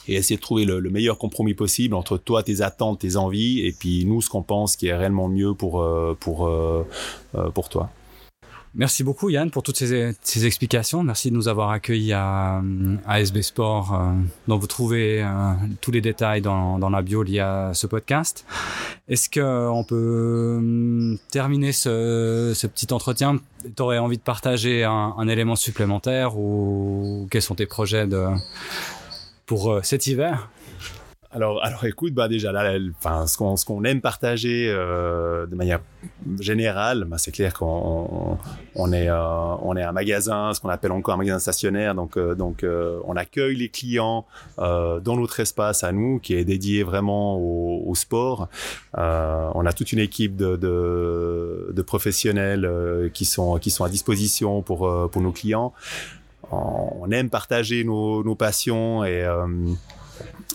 et 0.08 0.16
essayer 0.16 0.38
de 0.38 0.42
trouver 0.42 0.64
le, 0.64 0.80
le, 0.80 0.90
meilleur 0.90 1.18
compromis 1.18 1.54
possible 1.54 1.94
entre 1.94 2.18
toi, 2.18 2.42
tes 2.42 2.62
attentes, 2.62 3.00
tes 3.00 3.18
envies, 3.18 3.66
et 3.66 3.74
puis 3.74 4.06
nous, 4.06 4.22
ce 4.22 4.30
qu'on 4.30 4.42
pense 4.42 4.78
qui 4.78 4.88
est 4.88 4.96
réellement 4.96 5.28
mieux 5.28 5.54
pour, 5.54 5.86
pour, 6.22 6.50
pour 7.54 7.70
toi. 7.70 7.90
Merci 8.78 9.04
beaucoup 9.04 9.32
Yann 9.32 9.50
pour 9.50 9.64
toutes 9.64 9.78
ces, 9.78 10.14
ces, 10.22 10.46
explications. 10.46 11.02
Merci 11.02 11.32
de 11.32 11.36
nous 11.36 11.48
avoir 11.48 11.72
accueillis 11.72 12.14
à, 12.14 12.62
à 13.08 13.22
SB 13.22 13.42
Sport, 13.42 13.96
euh, 13.96 14.14
dont 14.48 14.60
vous 14.60 14.68
trouvez 14.68 15.24
euh, 15.24 15.28
tous 15.82 15.90
les 15.90 16.00
détails 16.00 16.42
dans, 16.42 16.78
dans, 16.78 16.92
la 16.92 17.02
bio 17.02 17.24
liée 17.24 17.40
à 17.40 17.72
ce 17.74 17.88
podcast. 17.88 18.46
Est-ce 19.08 19.32
qu'on 19.32 19.84
peut 19.84 20.60
euh, 20.62 21.16
terminer 21.32 21.72
ce, 21.72 22.54
ce 22.56 22.68
petit 22.68 22.94
entretien? 22.94 23.40
Tu 23.76 23.82
aurais 23.82 23.98
envie 23.98 24.18
de 24.18 24.22
partager 24.22 24.84
un, 24.84 25.16
un, 25.18 25.28
élément 25.28 25.56
supplémentaire 25.56 26.38
ou 26.38 27.28
quels 27.32 27.42
sont 27.42 27.56
tes 27.56 27.66
projets 27.66 28.06
de, 28.06 28.28
pour 29.48 29.80
cet 29.82 30.06
hiver? 30.06 30.52
Alors, 31.30 31.64
alors 31.64 31.84
écoute, 31.84 32.14
bah 32.14 32.30
déjà 32.30 32.54
là, 32.54 32.78
ce 33.28 33.66
qu'on 33.66 33.84
aime 33.84 34.00
partager 34.00 34.70
euh, 34.70 35.46
de 35.46 35.56
manière 35.56 35.82
générale, 36.40 37.04
bah, 37.04 37.18
c'est 37.18 37.32
clair 37.32 37.54
qu'on 37.54 38.38
on 38.76 38.94
est 38.94 39.10
euh, 39.10 39.74
est 39.76 39.84
un 39.84 39.92
magasin, 39.92 40.54
ce 40.54 40.62
qu'on 40.62 40.70
appelle 40.70 40.94
encore 40.94 41.16
un 41.16 41.18
magasin 41.18 41.40
stationnaire, 41.40 41.96
donc 41.96 42.16
euh, 42.16 42.34
donc 42.34 42.66
on 43.06 43.16
accueille 43.18 43.58
les 43.58 43.70
clients 43.70 44.26
dans 44.58 45.18
notre 45.18 45.40
espace 45.42 45.84
à 45.84 45.92
nous, 45.92 46.20
qui 46.20 46.34
est 46.34 46.46
dédié 46.46 46.84
vraiment 46.84 47.36
au, 47.36 47.84
au 47.86 47.96
sport. 47.96 48.48
on 48.96 49.66
a 49.66 49.74
toute 49.74 49.92
une 49.92 50.00
équipe 50.00 50.38
de 50.38 50.56
de, 50.56 51.74
de 51.74 51.82
professionnels 51.82 53.12
qui 53.14 53.26
sont 53.26 53.58
qui 53.60 53.70
sont 53.70 53.84
à 53.84 53.90
disposition 53.90 54.62
pour 54.62 55.10
pour 55.12 55.22
nos 55.22 55.32
clients. 55.34 55.74
On, 56.50 57.12
aime 57.12 57.30
partager 57.30 57.84
nos, 57.84 58.24
nos 58.24 58.36
passions 58.36 59.04
et 59.04 59.28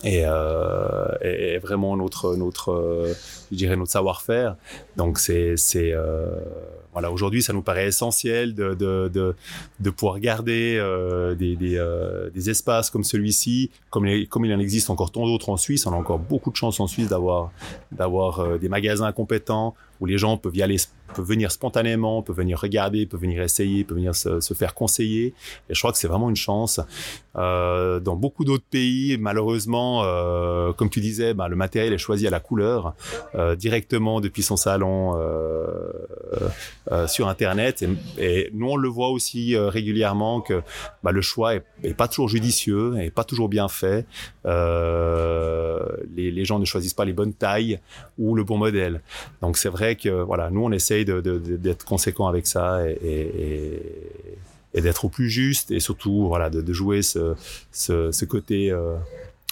et, 0.03 0.23
euh, 0.25 1.07
et, 1.21 1.57
vraiment 1.59 1.95
notre 1.95 2.35
notre 2.35 2.71
euh, 2.71 3.13
je 3.51 3.57
dirais 3.57 3.75
notre 3.75 3.91
savoir-faire. 3.91 4.55
Donc 4.97 5.17
c'est 5.19 5.55
c'est 5.57 5.93
euh, 5.93 6.35
voilà 6.91 7.11
aujourd'hui 7.11 7.41
ça 7.41 7.53
nous 7.53 7.61
paraît 7.61 7.87
essentiel 7.87 8.53
de 8.53 8.73
de 8.73 9.09
de, 9.13 9.35
de 9.79 9.89
pouvoir 9.89 10.19
garder 10.19 10.77
euh, 10.77 11.35
des 11.35 11.55
des, 11.55 11.77
euh, 11.77 12.29
des 12.31 12.49
espaces 12.49 12.89
comme 12.89 13.03
celui-ci. 13.03 13.71
Comme 13.89 14.07
comme 14.27 14.45
il 14.45 14.53
en 14.53 14.59
existe 14.59 14.89
encore 14.89 15.11
tant 15.11 15.25
d'autres 15.25 15.49
en 15.49 15.57
Suisse 15.57 15.85
on 15.85 15.93
a 15.93 15.95
encore 15.95 16.19
beaucoup 16.19 16.51
de 16.51 16.55
chance 16.55 16.79
en 16.79 16.87
Suisse 16.87 17.07
d'avoir 17.07 17.51
d'avoir 17.91 18.39
euh, 18.39 18.57
des 18.57 18.69
magasins 18.69 19.11
compétents 19.11 19.73
où 20.01 20.05
les 20.05 20.17
gens 20.17 20.37
peuvent 20.37 20.55
y 20.55 20.63
aller 20.63 20.77
peuvent 21.13 21.25
venir 21.25 21.51
spontanément, 21.51 22.21
peuvent 22.21 22.35
venir 22.35 22.59
regarder, 22.59 23.05
peuvent 23.05 23.21
venir 23.21 23.41
essayer, 23.41 23.83
peuvent 23.83 23.97
venir 23.97 24.15
se, 24.15 24.53
faire 24.53 24.73
conseiller. 24.73 25.33
Et 25.69 25.73
je 25.73 25.79
crois 25.79 25.91
que 25.91 25.97
c'est 25.97 26.07
vraiment 26.07 26.29
une 26.29 26.35
chance. 26.35 26.79
Euh, 27.35 27.99
dans 27.99 28.15
beaucoup 28.15 28.45
d'autres 28.45 28.65
pays, 28.69 29.17
malheureusement, 29.19 30.03
euh, 30.03 30.71
comme 30.73 30.89
tu 30.89 30.99
disais, 30.99 31.33
bah, 31.33 31.47
le 31.47 31.55
matériel 31.55 31.93
est 31.93 31.97
choisi 31.97 32.27
à 32.27 32.29
la 32.29 32.39
couleur 32.39 32.93
euh, 33.35 33.55
directement 33.55 34.21
depuis 34.21 34.43
son 34.43 34.57
salon 34.57 35.13
sur 37.07 37.27
Internet. 37.27 37.83
Et, 38.17 38.49
nous, 38.53 38.69
on 38.69 38.75
le 38.75 38.89
voit 38.89 39.09
aussi 39.09 39.57
régulièrement 39.57 40.41
que 40.41 40.61
bah, 41.03 41.11
le 41.11 41.21
choix 41.21 41.55
est, 41.55 41.63
est, 41.83 41.93
pas 41.93 42.07
toujours 42.07 42.29
judicieux, 42.29 42.95
et 43.01 43.09
pas 43.09 43.23
toujours 43.23 43.49
bien 43.49 43.67
fait. 43.67 44.05
les, 44.45 46.31
les 46.31 46.45
gens 46.45 46.59
ne 46.59 46.65
choisissent 46.65 46.93
pas 46.93 47.05
les 47.05 47.13
bonnes 47.13 47.33
tailles 47.33 47.79
ou 48.17 48.35
le 48.35 48.43
bon 48.43 48.57
modèle. 48.57 49.01
Donc 49.41 49.57
c'est 49.57 49.69
vrai 49.69 49.95
que 49.95 50.09
voilà, 50.09 50.49
nous 50.49 50.63
on 50.63 50.71
essaye 50.71 51.02
d'être 51.05 51.21
de, 51.21 51.37
de, 51.37 51.57
de 51.57 51.75
conséquent 51.85 52.27
avec 52.27 52.47
ça 52.47 52.87
et, 52.87 52.97
et, 53.03 53.81
et 54.73 54.81
d'être 54.81 55.05
au 55.05 55.09
plus 55.09 55.29
juste 55.29 55.71
et 55.71 55.79
surtout 55.79 56.27
voilà 56.27 56.49
de, 56.49 56.61
de 56.61 56.73
jouer 56.73 57.01
ce, 57.01 57.35
ce, 57.71 58.11
ce 58.11 58.25
côté 58.25 58.71
euh, 58.71 58.95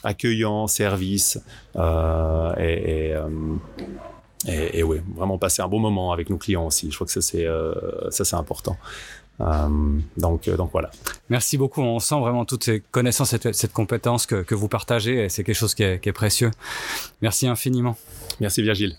accueillant, 0.04 0.68
service 0.68 1.40
euh, 1.76 2.54
et, 2.58 3.10
et, 3.10 3.14
euh, 3.14 3.30
et, 4.48 4.84
vraiment 4.84 5.38
passer 5.38 5.62
un 5.62 5.68
bon 5.68 5.80
moment 5.80 6.12
avec 6.12 6.30
nos 6.30 6.38
clients 6.38 6.66
aussi. 6.66 6.90
Je 6.90 6.96
crois 6.96 7.06
que 7.06 7.14
ça 7.14 7.22
c'est 7.22 7.48
ça 8.10 8.26
c'est 8.26 8.36
important. 8.36 8.78
Euh, 9.40 9.68
donc, 10.18 10.50
donc 10.50 10.70
voilà. 10.72 10.92
Merci 11.30 11.58
beaucoup. 11.58 11.82
On 11.82 12.00
sent 12.00 12.20
vraiment 12.20 12.46
toutes 12.46 12.64
ces 12.64 12.82
connaissances, 12.92 13.30
cette, 13.30 13.54
cette 13.56 13.74
compétence 13.74 14.26
que, 14.26 14.44
que 14.44 14.56
vous 14.56 14.68
partagez 14.68 15.24
et 15.24 15.30
c'est 15.30 15.44
quelque 15.44 15.56
chose 15.56 15.74
qui 15.74 15.84
est, 15.84 16.00
qui 16.00 16.10
est 16.10 16.14
précieux. 16.14 16.52
Merci 17.22 17.48
infiniment. 17.48 17.98
Merci 18.40 18.62
Virgile. 18.62 18.96